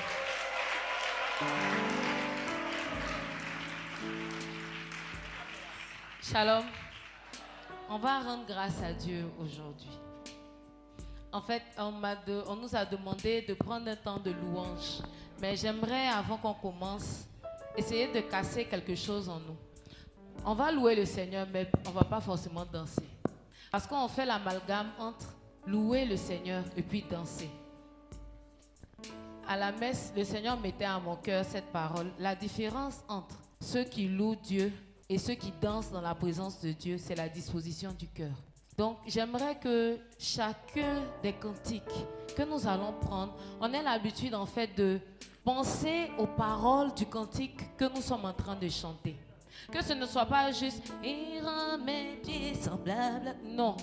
Shalom. 6.23 6.65
On 7.89 7.99
va 7.99 8.21
rendre 8.21 8.47
grâce 8.47 8.83
à 8.83 8.93
Dieu 8.93 9.27
aujourd'hui. 9.39 9.91
En 11.33 11.41
fait, 11.41 11.63
on, 11.79 11.95
on, 12.47 12.57
nous 12.57 12.77
a 12.77 12.85
demandé 12.85 13.43
de 13.43 13.55
prendre 13.55 13.89
un 13.89 13.97
temps 13.97 14.19
de 14.19 14.31
louange. 14.31 15.03
Mais 15.41 15.57
j'aimerais, 15.57 16.09
avant 16.09 16.37
qu'on 16.37 16.55
commence, 16.55 17.27
essayer 17.77 18.13
de 18.13 18.21
casser 18.21 18.65
quelque 18.65 18.95
chose 18.95 19.29
en 19.29 19.41
nous. 19.41 19.57
On 20.45 20.55
va 20.55 20.73
louer 20.73 20.97
le 20.97 21.05
Seigneur, 21.05 21.47
mais 21.53 21.71
on 21.87 21.91
va 21.91 22.05
pas 22.05 22.21
forcément 22.21 22.65
danser. 22.65 23.09
Parce 23.71 23.87
qu'on 23.87 24.09
fait 24.09 24.27
l'amalgame 24.27 24.91
entre 24.99 25.35
louer 25.67 26.05
le 26.05 26.17
Seigneur 26.17 26.65
et 26.77 26.83
puis 26.83 27.05
danser. 27.09 27.49
À 29.47 29.57
la 29.57 29.73
messe, 29.73 30.13
le 30.17 30.25
Seigneur 30.25 30.59
mettait 30.61 30.85
à 30.85 30.99
mon 30.99 31.17
cœur 31.17 31.45
cette 31.45 31.67
parole. 31.73 32.11
La 32.19 32.35
différence 32.35 33.01
entre 33.09 33.37
ceux 33.61 33.85
qui 33.85 34.09
louent 34.09 34.37
Dieu 34.37 34.73
et 35.09 35.19
ceux 35.19 35.35
qui 35.35 35.53
dansent 35.61 35.91
dans 35.91 36.01
la 36.01 36.15
présence 36.15 36.61
de 36.61 36.73
Dieu, 36.73 36.97
c'est 36.99 37.15
la 37.15 37.29
disposition 37.29 37.93
du 37.93 38.09
cœur. 38.09 38.33
Donc, 38.77 38.97
j'aimerais 39.07 39.59
que 39.59 39.99
chacun 40.19 41.03
des 41.23 41.35
cantiques 41.35 41.83
que 42.37 42.43
nous 42.43 42.67
allons 42.67 42.93
prendre, 42.93 43.35
on 43.61 43.73
ait 43.73 43.83
l'habitude 43.83 44.35
en 44.35 44.47
fait 44.47 44.75
de 44.77 44.99
penser 45.45 46.11
aux 46.19 46.27
paroles 46.27 46.93
du 46.95 47.07
cantique 47.07 47.77
que 47.77 47.85
nous 47.95 48.03
sommes 48.03 48.25
en 48.25 48.33
train 48.33 48.57
de 48.57 48.69
chanter. 48.69 49.17
Que 49.71 49.83
ce 49.83 49.93
ne 49.93 50.07
soit 50.07 50.27
pas 50.27 50.51
juste 50.51 50.93
et 51.05 51.41
mes 51.85 52.17
pieds 52.23 52.55
semblables. 52.55 53.37
Non. 53.45 53.77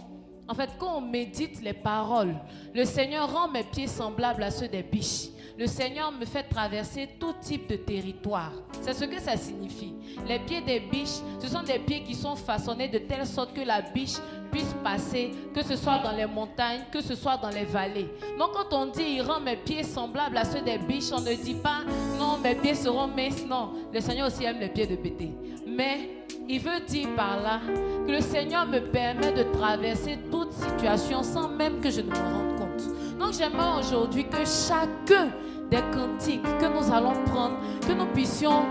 En 0.48 0.56
fait, 0.56 0.70
quand 0.80 0.98
on 0.98 1.02
médite 1.02 1.62
les 1.62 1.74
paroles, 1.74 2.36
le 2.74 2.84
Seigneur 2.84 3.32
rend 3.32 3.48
mes 3.50 3.64
pieds 3.64 3.88
semblables 3.88 4.44
à 4.44 4.52
ceux 4.52 4.68
des 4.68 4.84
biches. 4.84 5.30
Le 5.60 5.68
Seigneur 5.68 6.10
me 6.14 6.24
fait 6.24 6.44
traverser 6.44 7.10
tout 7.20 7.34
type 7.42 7.68
de 7.68 7.76
territoire. 7.76 8.54
C'est 8.80 8.94
ce 8.94 9.04
que 9.04 9.20
ça 9.20 9.36
signifie. 9.36 9.94
Les 10.26 10.40
pieds 10.40 10.62
des 10.62 10.80
biches, 10.80 11.20
ce 11.38 11.50
sont 11.50 11.64
des 11.64 11.80
pieds 11.80 12.02
qui 12.02 12.16
sont 12.16 12.38
façonnés 12.38 12.88
de 12.88 13.00
telle 13.00 13.28
sorte 13.28 13.54
que 13.54 13.60
la 13.60 13.82
biche 13.82 14.16
puisse 14.54 14.74
passer, 14.82 15.32
que 15.54 15.62
ce 15.62 15.76
soit 15.76 15.98
dans 15.98 16.14
les 16.14 16.28
montagnes, 16.28 16.84
que 16.90 17.02
ce 17.02 17.14
soit 17.14 17.36
dans 17.36 17.50
les 17.50 17.66
vallées. 17.66 18.08
Donc 18.38 18.52
quand 18.54 18.74
on 18.74 18.86
dit 18.86 19.18
il 19.18 19.22
rend 19.22 19.42
mes 19.42 19.58
pieds 19.58 19.84
semblables 19.84 20.38
à 20.38 20.46
ceux 20.46 20.62
des 20.62 20.78
biches, 20.78 21.12
on 21.12 21.20
ne 21.20 21.34
dit 21.34 21.56
pas 21.56 21.80
non, 22.18 22.38
mes 22.42 22.56
pieds 22.56 22.76
seront 22.76 23.08
minces. 23.08 23.46
Non, 23.46 23.74
le 23.94 24.00
Seigneur 24.00 24.28
aussi 24.28 24.46
aime 24.46 24.60
les 24.62 24.70
pieds 24.70 24.88
de 24.88 24.96
bêté. 24.96 25.30
Mais 25.68 26.24
il 26.48 26.62
veut 26.62 26.80
dire 26.88 27.10
par 27.18 27.38
là 27.42 27.60
que 28.08 28.12
le 28.14 28.22
Seigneur 28.22 28.66
me 28.66 28.80
permet 28.80 29.34
de 29.34 29.44
traverser 29.44 30.20
toute 30.32 30.54
situation 30.54 31.22
sans 31.22 31.50
même 31.50 31.82
que 31.82 31.90
je 31.90 32.00
ne 32.00 32.12
me 32.12 32.16
rende 32.16 32.58
compte. 32.58 33.20
Donc 33.20 33.34
j'aimerais 33.34 33.78
aujourd'hui 33.78 34.24
que 34.24 34.46
chacun 34.46 35.34
des 35.70 35.82
cantiques 35.94 36.44
que 36.60 36.66
nous 36.66 36.92
allons 36.94 37.14
prendre, 37.26 37.58
que 37.88 37.94
nous 37.94 38.08
puissions 38.08 38.64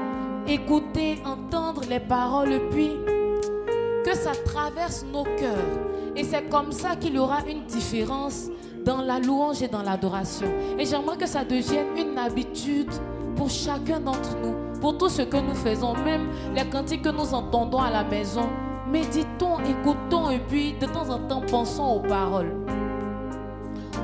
écouter, 0.46 1.22
entendre 1.24 1.82
les 1.88 2.00
paroles, 2.00 2.60
puis 2.70 2.92
que 4.04 4.14
ça 4.14 4.32
traverse 4.44 5.04
nos 5.12 5.24
cœurs. 5.24 5.78
Et 6.16 6.24
c'est 6.24 6.48
comme 6.48 6.72
ça 6.72 6.96
qu'il 6.96 7.14
y 7.14 7.18
aura 7.18 7.40
une 7.48 7.64
différence 7.66 8.48
dans 8.84 9.02
la 9.02 9.18
louange 9.18 9.62
et 9.62 9.68
dans 9.68 9.82
l'adoration. 9.82 10.48
Et 10.78 10.84
j'aimerais 10.84 11.16
que 11.16 11.26
ça 11.26 11.44
devienne 11.44 11.96
une 11.96 12.18
habitude 12.18 12.90
pour 13.36 13.50
chacun 13.50 14.00
d'entre 14.00 14.36
nous, 14.42 14.80
pour 14.80 14.96
tout 14.96 15.08
ce 15.08 15.22
que 15.22 15.36
nous 15.36 15.54
faisons, 15.54 15.94
même 15.94 16.28
les 16.54 16.64
cantiques 16.68 17.02
que 17.02 17.10
nous 17.10 17.34
entendons 17.34 17.78
à 17.78 17.90
la 17.90 18.02
maison. 18.02 18.48
Méditons, 18.90 19.58
écoutons 19.60 20.30
et 20.30 20.38
puis 20.38 20.72
de 20.80 20.86
temps 20.86 21.10
en 21.10 21.18
temps 21.18 21.42
pensons 21.42 21.96
aux 21.96 22.08
paroles. 22.08 22.54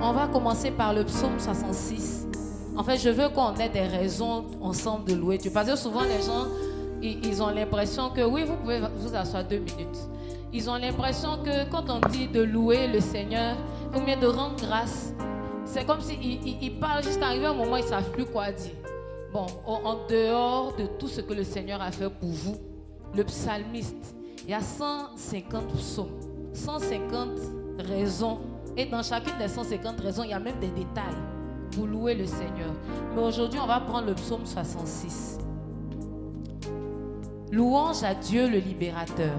On 0.03 0.13
va 0.13 0.27
commencer 0.27 0.71
par 0.71 0.93
le 0.93 1.05
psaume 1.05 1.39
66. 1.39 2.24
En 2.77 2.83
fait, 2.83 2.99
je 2.99 3.09
veux 3.09 3.29
qu'on 3.29 3.55
ait 3.55 3.69
des 3.69 3.87
raisons 3.87 4.47
ensemble 4.61 5.05
de 5.05 5.15
louer 5.15 5.39
Dieu. 5.39 5.51
Parce 5.53 5.71
que 5.71 5.77
souvent, 5.77 6.03
les 6.03 6.23
gens, 6.23 6.47
ils, 7.03 7.43
ont 7.43 7.49
l'impression 7.49 8.11
que, 8.11 8.23
oui, 8.23 8.43
vous 8.43 8.57
pouvez 8.57 8.81
vous 8.97 9.15
asseoir 9.15 9.45
deux 9.45 9.59
minutes. 9.59 9.99
Ils 10.53 10.69
ont 10.69 10.77
l'impression 10.77 11.39
que 11.45 11.69
quand 11.71 11.85
on 11.89 12.01
dit 12.09 12.27
de 12.27 12.43
louer 12.43 12.89
le 12.89 13.01
Seigneur, 13.01 13.57
ou 13.97 14.01
bien 14.01 14.17
de 14.17 14.27
rendre 14.27 14.57
grâce, 14.57 15.13
c'est 15.65 15.87
comme 15.87 16.01
s'ils 16.01 16.21
si 16.43 16.59
ils, 16.61 16.79
parlent 16.79 17.03
juste 17.03 17.23
arrivé 17.23 17.47
un 17.47 17.55
moment, 17.55 17.77
ils 17.77 17.85
ne 17.85 17.89
savent 17.89 18.11
plus 18.11 18.25
quoi 18.25 18.51
dire. 18.51 18.73
Bon, 19.33 19.47
en 19.67 20.07
dehors 20.09 20.75
de 20.77 20.87
tout 20.99 21.09
ce 21.09 21.21
que 21.21 21.33
le 21.33 21.45
Seigneur 21.45 21.81
a 21.81 21.91
fait 21.91 22.09
pour 22.09 22.29
vous, 22.29 22.57
le 23.15 23.25
psalmiste, 23.25 24.15
il 24.45 24.51
y 24.51 24.55
a 24.55 24.61
150 24.61 25.69
psaumes, 25.75 26.21
150 26.53 27.29
raisons. 27.79 28.39
Et 28.77 28.87
dans 28.87 29.03
chacune 29.03 29.39
des 29.39 29.49
150 29.49 30.01
raisons, 30.01 30.23
il 30.25 30.31
y 30.31 30.35
a 30.35 30.41
même 30.41 30.59
des 30.61 30.69
détails 30.69 31.34
pour 31.75 31.87
louer 31.87 32.15
le 32.15 32.27
Seigneur. 32.27 32.73
Mais 33.15 33.23
aujourd'hui, 33.23 33.59
on 33.63 33.67
va 33.67 33.81
prendre 33.81 34.07
le 34.07 34.15
psaume 34.15 34.45
66. 34.45 35.39
Louange 37.53 38.03
à 38.03 38.15
Dieu 38.15 38.49
le 38.49 38.59
libérateur. 38.59 39.37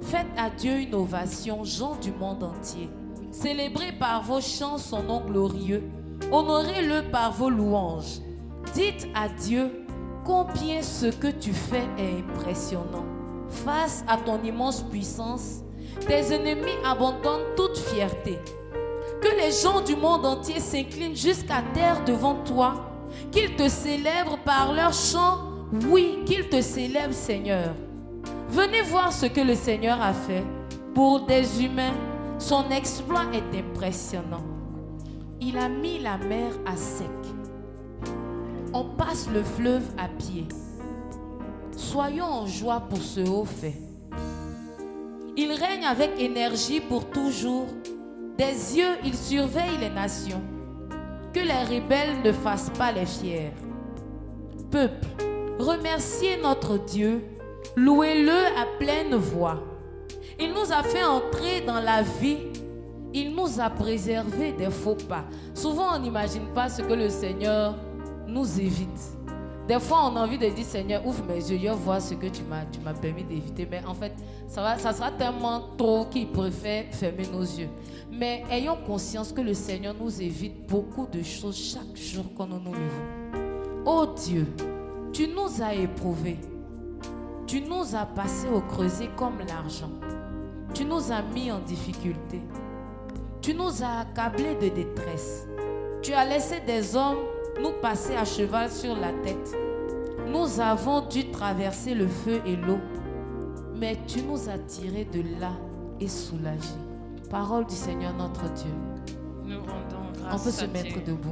Faites 0.00 0.26
à 0.36 0.50
Dieu 0.50 0.80
une 0.80 0.94
ovation, 0.94 1.64
gens 1.64 1.96
du 1.96 2.12
monde 2.12 2.42
entier. 2.42 2.88
Célébrez 3.30 3.92
par 3.92 4.22
vos 4.22 4.40
chants 4.40 4.78
son 4.78 5.02
nom 5.02 5.20
glorieux. 5.24 5.82
Honorez-le 6.30 7.10
par 7.10 7.32
vos 7.32 7.50
louanges. 7.50 8.20
Dites 8.74 9.08
à 9.14 9.28
Dieu 9.28 9.84
combien 10.24 10.82
ce 10.82 11.06
que 11.06 11.28
tu 11.28 11.52
fais 11.52 11.88
est 11.98 12.20
impressionnant. 12.20 13.04
Face 13.48 14.04
à 14.08 14.16
ton 14.16 14.42
immense 14.42 14.82
puissance, 14.82 15.62
tes 16.06 16.32
ennemis 16.32 16.78
abandonnent 16.84 17.54
toute 17.56 17.78
fierté. 17.78 18.38
Que 19.22 19.36
les 19.36 19.52
gens 19.52 19.80
du 19.80 19.96
monde 19.96 20.26
entier 20.26 20.60
s'inclinent 20.60 21.16
jusqu'à 21.16 21.62
terre 21.72 22.04
devant 22.04 22.36
toi. 22.44 22.90
Qu'ils 23.30 23.56
te 23.56 23.68
célèbrent 23.68 24.38
par 24.44 24.72
leurs 24.72 24.92
chants. 24.92 25.38
Oui, 25.88 26.18
qu'ils 26.26 26.48
te 26.48 26.60
célèbrent, 26.60 27.14
Seigneur. 27.14 27.74
Venez 28.48 28.82
voir 28.82 29.12
ce 29.12 29.26
que 29.26 29.40
le 29.40 29.54
Seigneur 29.54 30.00
a 30.00 30.12
fait. 30.12 30.44
Pour 30.94 31.26
des 31.26 31.64
humains, 31.64 31.94
son 32.38 32.70
exploit 32.70 33.24
est 33.32 33.58
impressionnant. 33.58 34.44
Il 35.40 35.58
a 35.58 35.68
mis 35.68 35.98
la 35.98 36.18
mer 36.18 36.52
à 36.66 36.76
sec. 36.76 37.08
On 38.72 38.84
passe 38.84 39.28
le 39.32 39.42
fleuve 39.42 39.84
à 39.98 40.08
pied. 40.08 40.46
Soyons 41.76 42.26
en 42.26 42.46
joie 42.46 42.80
pour 42.88 43.02
ce 43.02 43.20
haut 43.20 43.44
fait. 43.44 43.74
Il 45.36 45.52
règne 45.52 45.84
avec 45.84 46.20
énergie 46.20 46.80
pour 46.80 47.06
toujours 47.10 47.66
des 48.36 48.76
yeux, 48.76 48.96
il 49.04 49.14
surveille 49.14 49.78
les 49.80 49.90
nations. 49.90 50.42
Que 51.32 51.40
les 51.40 51.78
rebelles 51.78 52.22
ne 52.24 52.32
fassent 52.32 52.70
pas 52.70 52.92
les 52.92 53.06
fiers. 53.06 53.52
Peuple, 54.70 55.06
remerciez 55.58 56.38
notre 56.42 56.78
Dieu. 56.78 57.24
Louez-le 57.76 58.30
à 58.30 58.66
pleine 58.78 59.14
voix. 59.14 59.62
Il 60.38 60.52
nous 60.52 60.72
a 60.72 60.82
fait 60.82 61.04
entrer 61.04 61.60
dans 61.60 61.80
la 61.80 62.02
vie. 62.02 62.38
Il 63.12 63.34
nous 63.34 63.60
a 63.60 63.70
préservé 63.70 64.52
des 64.52 64.70
faux 64.70 64.96
pas. 65.08 65.24
Souvent, 65.54 65.96
on 65.96 65.98
n'imagine 66.00 66.48
pas 66.54 66.68
ce 66.68 66.82
que 66.82 66.92
le 66.92 67.08
Seigneur 67.08 67.76
nous 68.26 68.60
évite. 68.60 69.16
Des 69.66 69.80
fois, 69.80 70.10
on 70.10 70.16
a 70.16 70.20
envie 70.20 70.36
de 70.36 70.46
dire, 70.48 70.64
Seigneur, 70.64 71.06
ouvre 71.06 71.24
mes 71.24 71.36
yeux, 71.36 71.58
je 71.58 71.72
vois 71.72 71.98
ce 71.98 72.14
que 72.14 72.26
tu 72.26 72.42
m'as, 72.42 72.92
permis 72.92 73.24
d'éviter. 73.24 73.66
Mais 73.70 73.82
en 73.86 73.94
fait, 73.94 74.12
ça, 74.46 74.76
sera 74.76 75.10
tellement 75.12 75.70
trop 75.78 76.04
qu'il 76.04 76.28
préfère 76.28 76.84
fermer 76.90 77.26
nos 77.32 77.40
yeux. 77.40 77.70
Mais 78.12 78.44
ayons 78.50 78.76
conscience 78.86 79.32
que 79.32 79.40
le 79.40 79.54
Seigneur 79.54 79.94
nous 79.98 80.20
évite 80.20 80.68
beaucoup 80.68 81.06
de 81.06 81.22
choses 81.22 81.56
chaque 81.56 81.96
jour 81.96 82.26
quand 82.36 82.46
nous 82.46 82.60
nous. 82.60 82.74
Oh 83.86 84.06
Dieu, 84.14 84.46
tu 85.14 85.28
nous 85.28 85.62
as 85.62 85.74
éprouvés. 85.74 86.38
Tu 87.46 87.62
nous 87.62 87.94
as 87.94 88.04
passés 88.04 88.48
au 88.48 88.60
creuset 88.60 89.08
comme 89.16 89.38
l'argent. 89.48 89.90
Tu 90.74 90.84
nous 90.84 91.10
as 91.10 91.22
mis 91.22 91.50
en 91.50 91.60
difficulté. 91.60 92.42
Tu 93.40 93.54
nous 93.54 93.82
as 93.82 94.00
accablés 94.00 94.56
de 94.56 94.68
détresse. 94.68 95.46
Tu 96.02 96.12
as 96.12 96.26
laissé 96.26 96.60
des 96.66 96.94
hommes 96.96 97.18
nous 97.60 97.72
passer 97.80 98.14
à 98.16 98.24
cheval 98.24 98.70
sur 98.70 98.94
la 98.96 99.12
tête. 99.22 99.54
Nous 100.28 100.60
avons 100.60 101.06
dû 101.06 101.30
traverser 101.30 101.94
le 101.94 102.08
feu 102.08 102.40
et 102.44 102.56
l'eau, 102.56 102.78
mais 103.74 103.98
tu 104.06 104.22
nous 104.22 104.48
as 104.48 104.58
tirés 104.58 105.04
de 105.04 105.22
là 105.40 105.52
et 106.00 106.08
soulagés. 106.08 106.80
Parole 107.30 107.66
du 107.66 107.74
Seigneur 107.74 108.14
notre 108.14 108.52
Dieu. 108.52 108.70
Nous 109.44 109.58
rendons 109.58 110.12
grâce 110.14 110.40
On 110.40 110.44
peut 110.44 110.50
se 110.50 110.64
mettre 110.66 111.04
debout. 111.04 111.30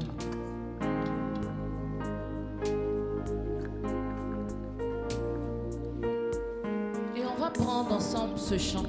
Et 7.16 7.22
on 7.24 7.40
va 7.40 7.50
prendre 7.50 7.92
ensemble 7.92 8.38
ce 8.38 8.58
chant. 8.58 8.86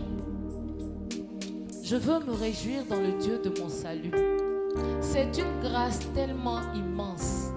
Je 1.83 1.95
veux 1.95 2.19
me 2.19 2.33
réjouir 2.33 2.83
dans 2.89 2.99
le 2.99 3.11
Dieu 3.19 3.39
de 3.43 3.61
mon 3.61 3.69
salut. 3.69 4.11
C'est 5.01 5.37
une 5.37 5.61
grâce 5.61 5.99
tellement 6.13 6.59
immense 6.73 7.51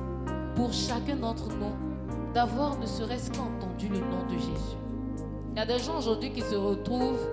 pour 0.55 0.73
chacun 0.73 1.17
d'entre 1.17 1.49
nous 1.49 1.73
d'avoir 2.35 2.79
ne 2.79 2.87
serait-ce 2.87 3.31
qu'entendu 3.31 3.89
le 3.89 3.99
nom 3.99 4.25
de 4.31 4.39
Jésus. 4.39 4.77
Il 5.53 5.59
y 5.59 5.63
a 5.63 5.67
des 5.67 5.79
gens 5.79 5.99
aujourd'hui 5.99 6.31
qui 6.33 6.43
se 6.43 6.55
retrouvent 6.55 7.27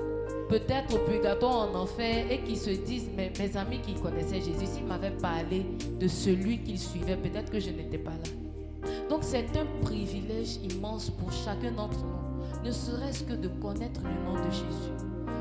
peut-être 0.48 0.96
au 0.96 1.00
purgatoire 1.00 1.70
en 1.70 1.76
enfer 1.76 2.32
et 2.32 2.40
qui 2.40 2.56
se 2.56 2.70
disent, 2.70 3.10
mais 3.16 3.34
mes 3.38 3.58
amis 3.58 3.80
qui 3.82 3.96
connaissaient 3.96 4.40
Jésus, 4.40 4.66
s'ils 4.66 4.86
m'avaient 4.86 5.12
parlé 5.12 5.66
de 6.00 6.08
celui 6.08 6.60
qu'ils 6.64 6.80
suivaient, 6.80 7.18
peut-être 7.18 7.52
que 7.52 7.60
je 7.60 7.72
n'étais 7.72 7.98
pas 7.98 8.12
là. 8.12 8.90
Donc 9.10 9.20
c'est 9.24 9.50
un 9.58 9.84
privilège 9.84 10.58
immense 10.64 11.10
pour 11.10 11.32
chacun 11.32 11.72
d'entre 11.72 12.00
nous, 12.00 12.64
ne 12.66 12.72
serait-ce 12.72 13.24
que 13.24 13.34
de 13.34 13.50
connaître 13.50 14.02
le 14.04 14.26
nom 14.26 14.40
de 14.40 14.52
Jésus. 14.52 14.94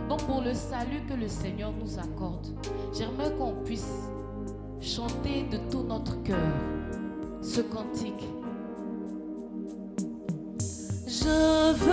Donc 0.09 0.25
pour 0.25 0.41
le 0.41 0.55
salut 0.55 1.03
que 1.09 1.15
le 1.15 1.29
Seigneur 1.29 1.73
nous 1.73 1.99
accorde, 1.99 2.49
j'aimerais 2.93 3.33
qu'on 3.37 3.55
puisse 3.65 4.11
chanter 4.83 5.45
de 5.51 5.59
tout 5.71 5.85
notre 5.85 6.21
cœur 6.25 6.37
ce 7.41 7.61
cantique. 7.61 8.29
Je 11.07 11.73
veux 11.73 11.92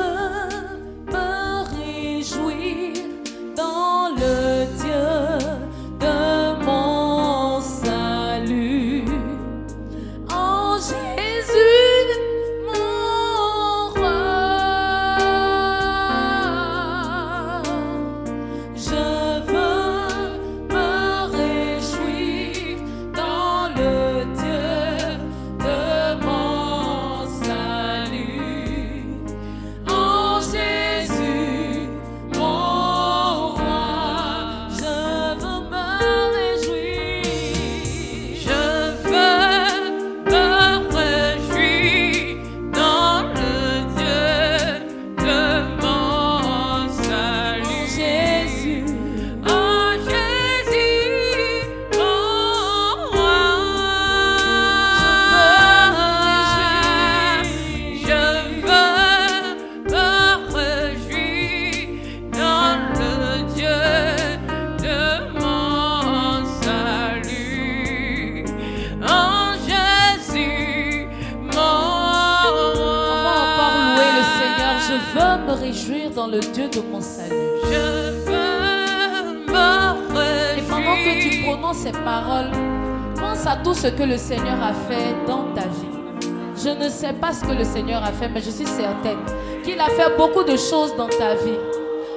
fait 89.89 90.15
beaucoup 90.17 90.43
de 90.43 90.57
choses 90.57 90.95
dans 90.97 91.07
ta 91.07 91.35
vie. 91.35 91.59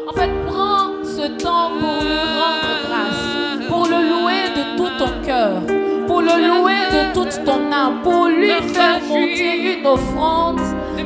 En 0.08 0.12
fait, 0.12 0.30
prends 0.46 0.90
ce 1.04 1.26
temps 1.42 1.70
pour 1.80 2.02
lui 2.02 2.18
rendre 2.40 2.72
grâce, 2.88 3.68
pour 3.68 3.86
le 3.86 4.00
louer 4.10 4.44
de 4.56 4.76
tout 4.76 4.90
ton 4.98 5.10
cœur, 5.24 5.62
pour 6.06 6.20
le 6.20 6.36
louer 6.48 6.82
de 6.90 7.14
toute 7.14 7.44
ton 7.44 7.72
âme, 7.72 8.02
pour 8.02 8.26
lui 8.26 8.50
faire 8.50 9.00
monter 9.08 9.78
une 9.78 9.86
offrande 9.86 10.60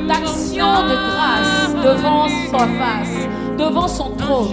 d'action 0.07 0.83
de 0.83 0.95
grâce 1.11 1.73
devant 1.83 2.27
sa 2.51 2.59
face, 2.59 3.27
devant 3.57 3.87
son 3.87 4.11
trône. 4.11 4.51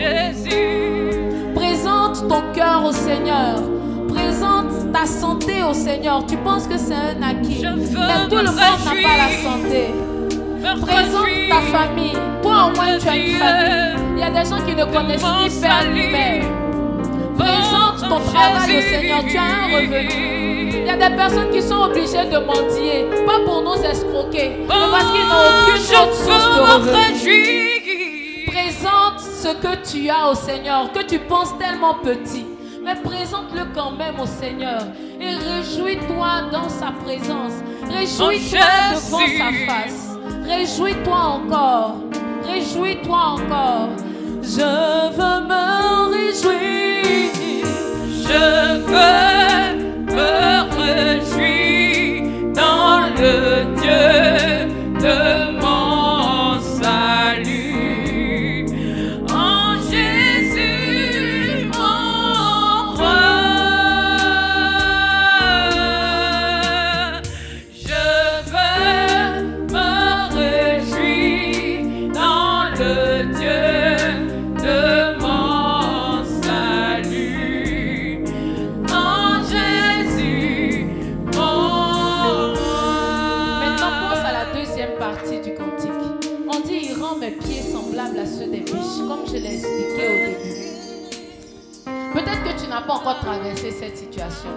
Présente 1.54 2.28
ton 2.28 2.42
cœur 2.52 2.84
au 2.84 2.92
Seigneur. 2.92 3.56
Présente 4.08 4.92
ta 4.92 5.06
santé 5.06 5.62
au 5.68 5.72
Seigneur. 5.72 6.24
Tu 6.26 6.36
penses 6.38 6.66
que 6.66 6.78
c'est 6.78 6.94
un 6.94 7.22
acquis. 7.22 7.64
Mais 7.64 8.28
tout 8.28 8.36
le 8.36 8.44
monde 8.44 8.54
n'a 8.54 8.92
pas 9.02 9.16
la 9.16 9.30
santé. 9.42 9.94
Présente 10.80 11.33
ta 11.54 11.78
famille. 11.78 12.16
Toi 12.42 12.66
au 12.66 12.76
moins 12.76 12.98
tu 12.98 13.08
as 13.08 13.16
une 13.16 13.36
famille. 13.36 13.96
Il 14.16 14.18
y 14.18 14.22
a 14.22 14.30
des 14.30 14.48
gens 14.48 14.60
qui 14.66 14.74
ne 14.74 14.84
connaissent 14.84 15.22
ni 15.22 15.60
père 15.60 15.90
ni 15.92 16.06
mère. 16.08 16.44
Présente 17.38 18.08
ton 18.08 18.20
travail 18.20 18.78
au 18.78 18.80
Seigneur. 18.80 19.20
Tu 19.28 19.36
as 19.36 19.42
un 19.42 19.66
revenu. 19.74 20.70
Il 20.76 20.86
y 20.86 20.90
a 20.90 20.96
des 21.08 21.16
personnes 21.16 21.50
qui 21.50 21.62
sont 21.62 21.82
obligées 21.82 22.28
de 22.30 22.38
mendier. 22.38 23.06
Pas 23.26 23.40
pour 23.44 23.62
nous 23.62 23.82
escroquer. 23.82 24.52
Mais 24.60 24.68
parce 24.68 25.10
qu'ils 25.12 25.26
n'ont 25.26 25.48
aucune 25.50 25.96
autre 25.96 26.14
source 26.14 26.56
de 26.56 26.60
revenu. 26.60 27.36
Présente 28.46 29.20
ce 29.20 29.48
que 29.48 29.90
tu 29.90 30.08
as 30.10 30.30
au 30.30 30.34
Seigneur, 30.34 30.92
que 30.92 31.02
tu 31.02 31.18
penses 31.18 31.56
tellement 31.58 31.94
petit. 31.94 32.46
Mais 32.84 32.94
présente-le 32.96 33.64
quand 33.74 33.92
même 33.92 34.20
au 34.20 34.26
Seigneur. 34.26 34.82
Et 35.20 35.34
réjouis-toi 35.34 36.50
dans 36.52 36.68
sa 36.68 36.92
présence. 37.04 37.54
Réjouis-toi 37.90 38.60
En 38.60 38.94
devant 38.94 39.18
sa 39.38 39.72
face. 39.72 40.03
Réjouis-toi 40.56 41.16
encore. 41.16 41.96
Réjouis-toi 42.46 43.18
encore. 43.18 43.88
Je 44.40 44.70
veux 45.16 45.40
me 45.50 45.64
réjouir. 46.14 47.32
Je 48.28 48.44
veux 48.90 49.74
me 50.14 50.32
réjouir 50.78 52.22
dans 52.54 53.00
le 53.18 53.34
Dieu 53.80 54.06
de 55.02 55.43
encore 93.04 93.20
traversé 93.20 93.70
cette 93.70 93.98
situation. 93.98 94.48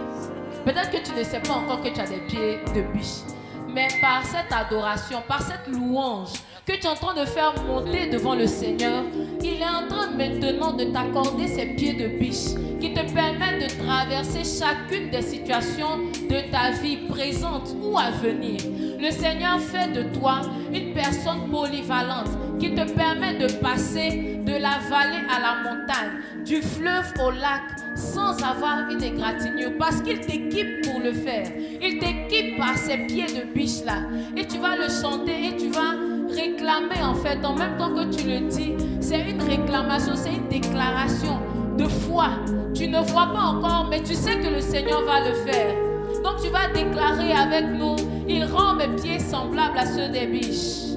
Peut-être 0.64 0.90
que 0.90 1.06
tu 1.06 1.11
ne 1.14 1.24
sais 1.24 1.42
pas 1.42 1.56
encore 1.56 1.82
que 1.82 1.90
tu 1.90 2.00
as 2.00 2.08
des 2.08 2.22
pieds 2.27 2.59
de 2.74 2.82
biche. 2.93 3.26
Mais 3.67 3.90
par 4.00 4.24
cette 4.24 4.51
adoration, 4.53 5.22
par 5.27 5.42
cette 5.42 5.67
louange 5.67 6.30
que 6.66 6.72
tu 6.72 6.80
es 6.80 6.88
en 6.88 6.95
train 6.95 7.14
de 7.14 7.26
faire 7.26 7.53
monter 7.66 8.08
devant 8.09 8.35
le 8.35 8.48
Seigneur, 8.48 9.03
il 9.42 9.61
est 9.61 9.66
en 9.66 9.88
train 9.90 10.11
maintenant 10.11 10.72
de 10.72 10.85
t'accorder 10.85 11.48
ces 11.48 11.66
pieds 11.76 11.93
de 11.93 12.08
biche 12.08 12.56
qui 12.80 12.93
te 12.93 13.01
permettent 13.11 13.69
de 13.69 13.85
traverser 13.85 14.43
chacune 14.45 15.09
des 15.09 15.24
situations 15.24 15.98
de 16.30 16.50
ta 16.50 16.72
vie 16.72 16.98
présente 17.09 17.76
ou 17.84 17.98
à 17.98 18.11
venir. 18.11 18.61
Le 18.98 19.11
Seigneur 19.11 19.59
fait 19.59 19.92
de 19.92 20.03
toi 20.17 20.40
une 20.74 20.93
personne 20.93 21.50
polyvalente 21.51 22.30
qui 22.59 22.74
te 22.74 22.90
permet 22.93 23.38
de 23.38 23.51
passer 23.56 24.40
de 24.45 24.53
la 24.53 24.80
vallée 24.90 25.26
à 25.30 25.40
la 25.40 25.69
montagne, 25.69 26.45
du 26.45 26.61
fleuve 26.61 27.14
au 27.26 27.32
lac, 27.32 27.61
sans 27.98 28.38
avoir 28.43 28.90
une 28.90 29.03
égratignure, 29.03 29.72
parce 29.80 30.01
qu'il 30.01 30.19
t'équipe 30.19 30.84
pour 30.85 31.00
le 31.00 31.11
faire. 31.11 31.48
Il 31.82 32.00
t'équipe 32.00 32.58
par 32.58 32.77
ces 32.77 32.98
pieds 33.08 33.26
de 33.26 33.53
biche 33.53 33.84
là. 33.85 34.03
Et 34.35 34.45
tu 34.45 34.59
vas 34.59 34.76
le 34.76 34.88
chanter 34.90 35.48
et 35.48 35.58
tu 35.58 35.69
vas 35.69 35.95
réclamer 36.30 37.01
en 37.03 37.16
fait, 37.16 37.43
en 37.43 37.56
même 37.56 37.77
temps 37.77 37.93
que 37.93 38.16
tu 38.16 38.27
le 38.27 38.48
dis, 38.48 38.74
c'est 39.00 39.30
une 39.30 39.42
réclamation, 39.42 40.14
c'est 40.16 40.34
une 40.34 40.48
déclaration 40.48 41.40
de 41.77 41.85
foi. 41.85 42.30
Tu 42.74 42.88
ne 42.88 43.00
vois 43.00 43.27
pas 43.34 43.45
encore, 43.53 43.88
mais 43.90 44.01
tu 44.03 44.14
sais 44.14 44.40
que 44.40 44.48
le 44.48 44.61
Seigneur 44.61 45.03
va 45.06 45.30
le 45.30 45.34
faire. 45.34 45.76
Donc 46.24 46.42
tu 46.42 46.50
vas 46.50 46.67
déclarer 46.74 47.32
avec 47.32 47.66
nous, 47.77 47.95
il 48.27 48.43
rend 48.45 48.76
mes 48.76 48.90
pieds 49.01 49.19
semblables 49.19 49.77
à 49.77 49.85
ceux 49.85 50.09
des 50.09 50.27
biches. 50.27 50.95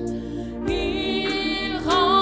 Il 0.69 1.77
rend 1.89 2.20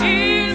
Il 0.00 0.48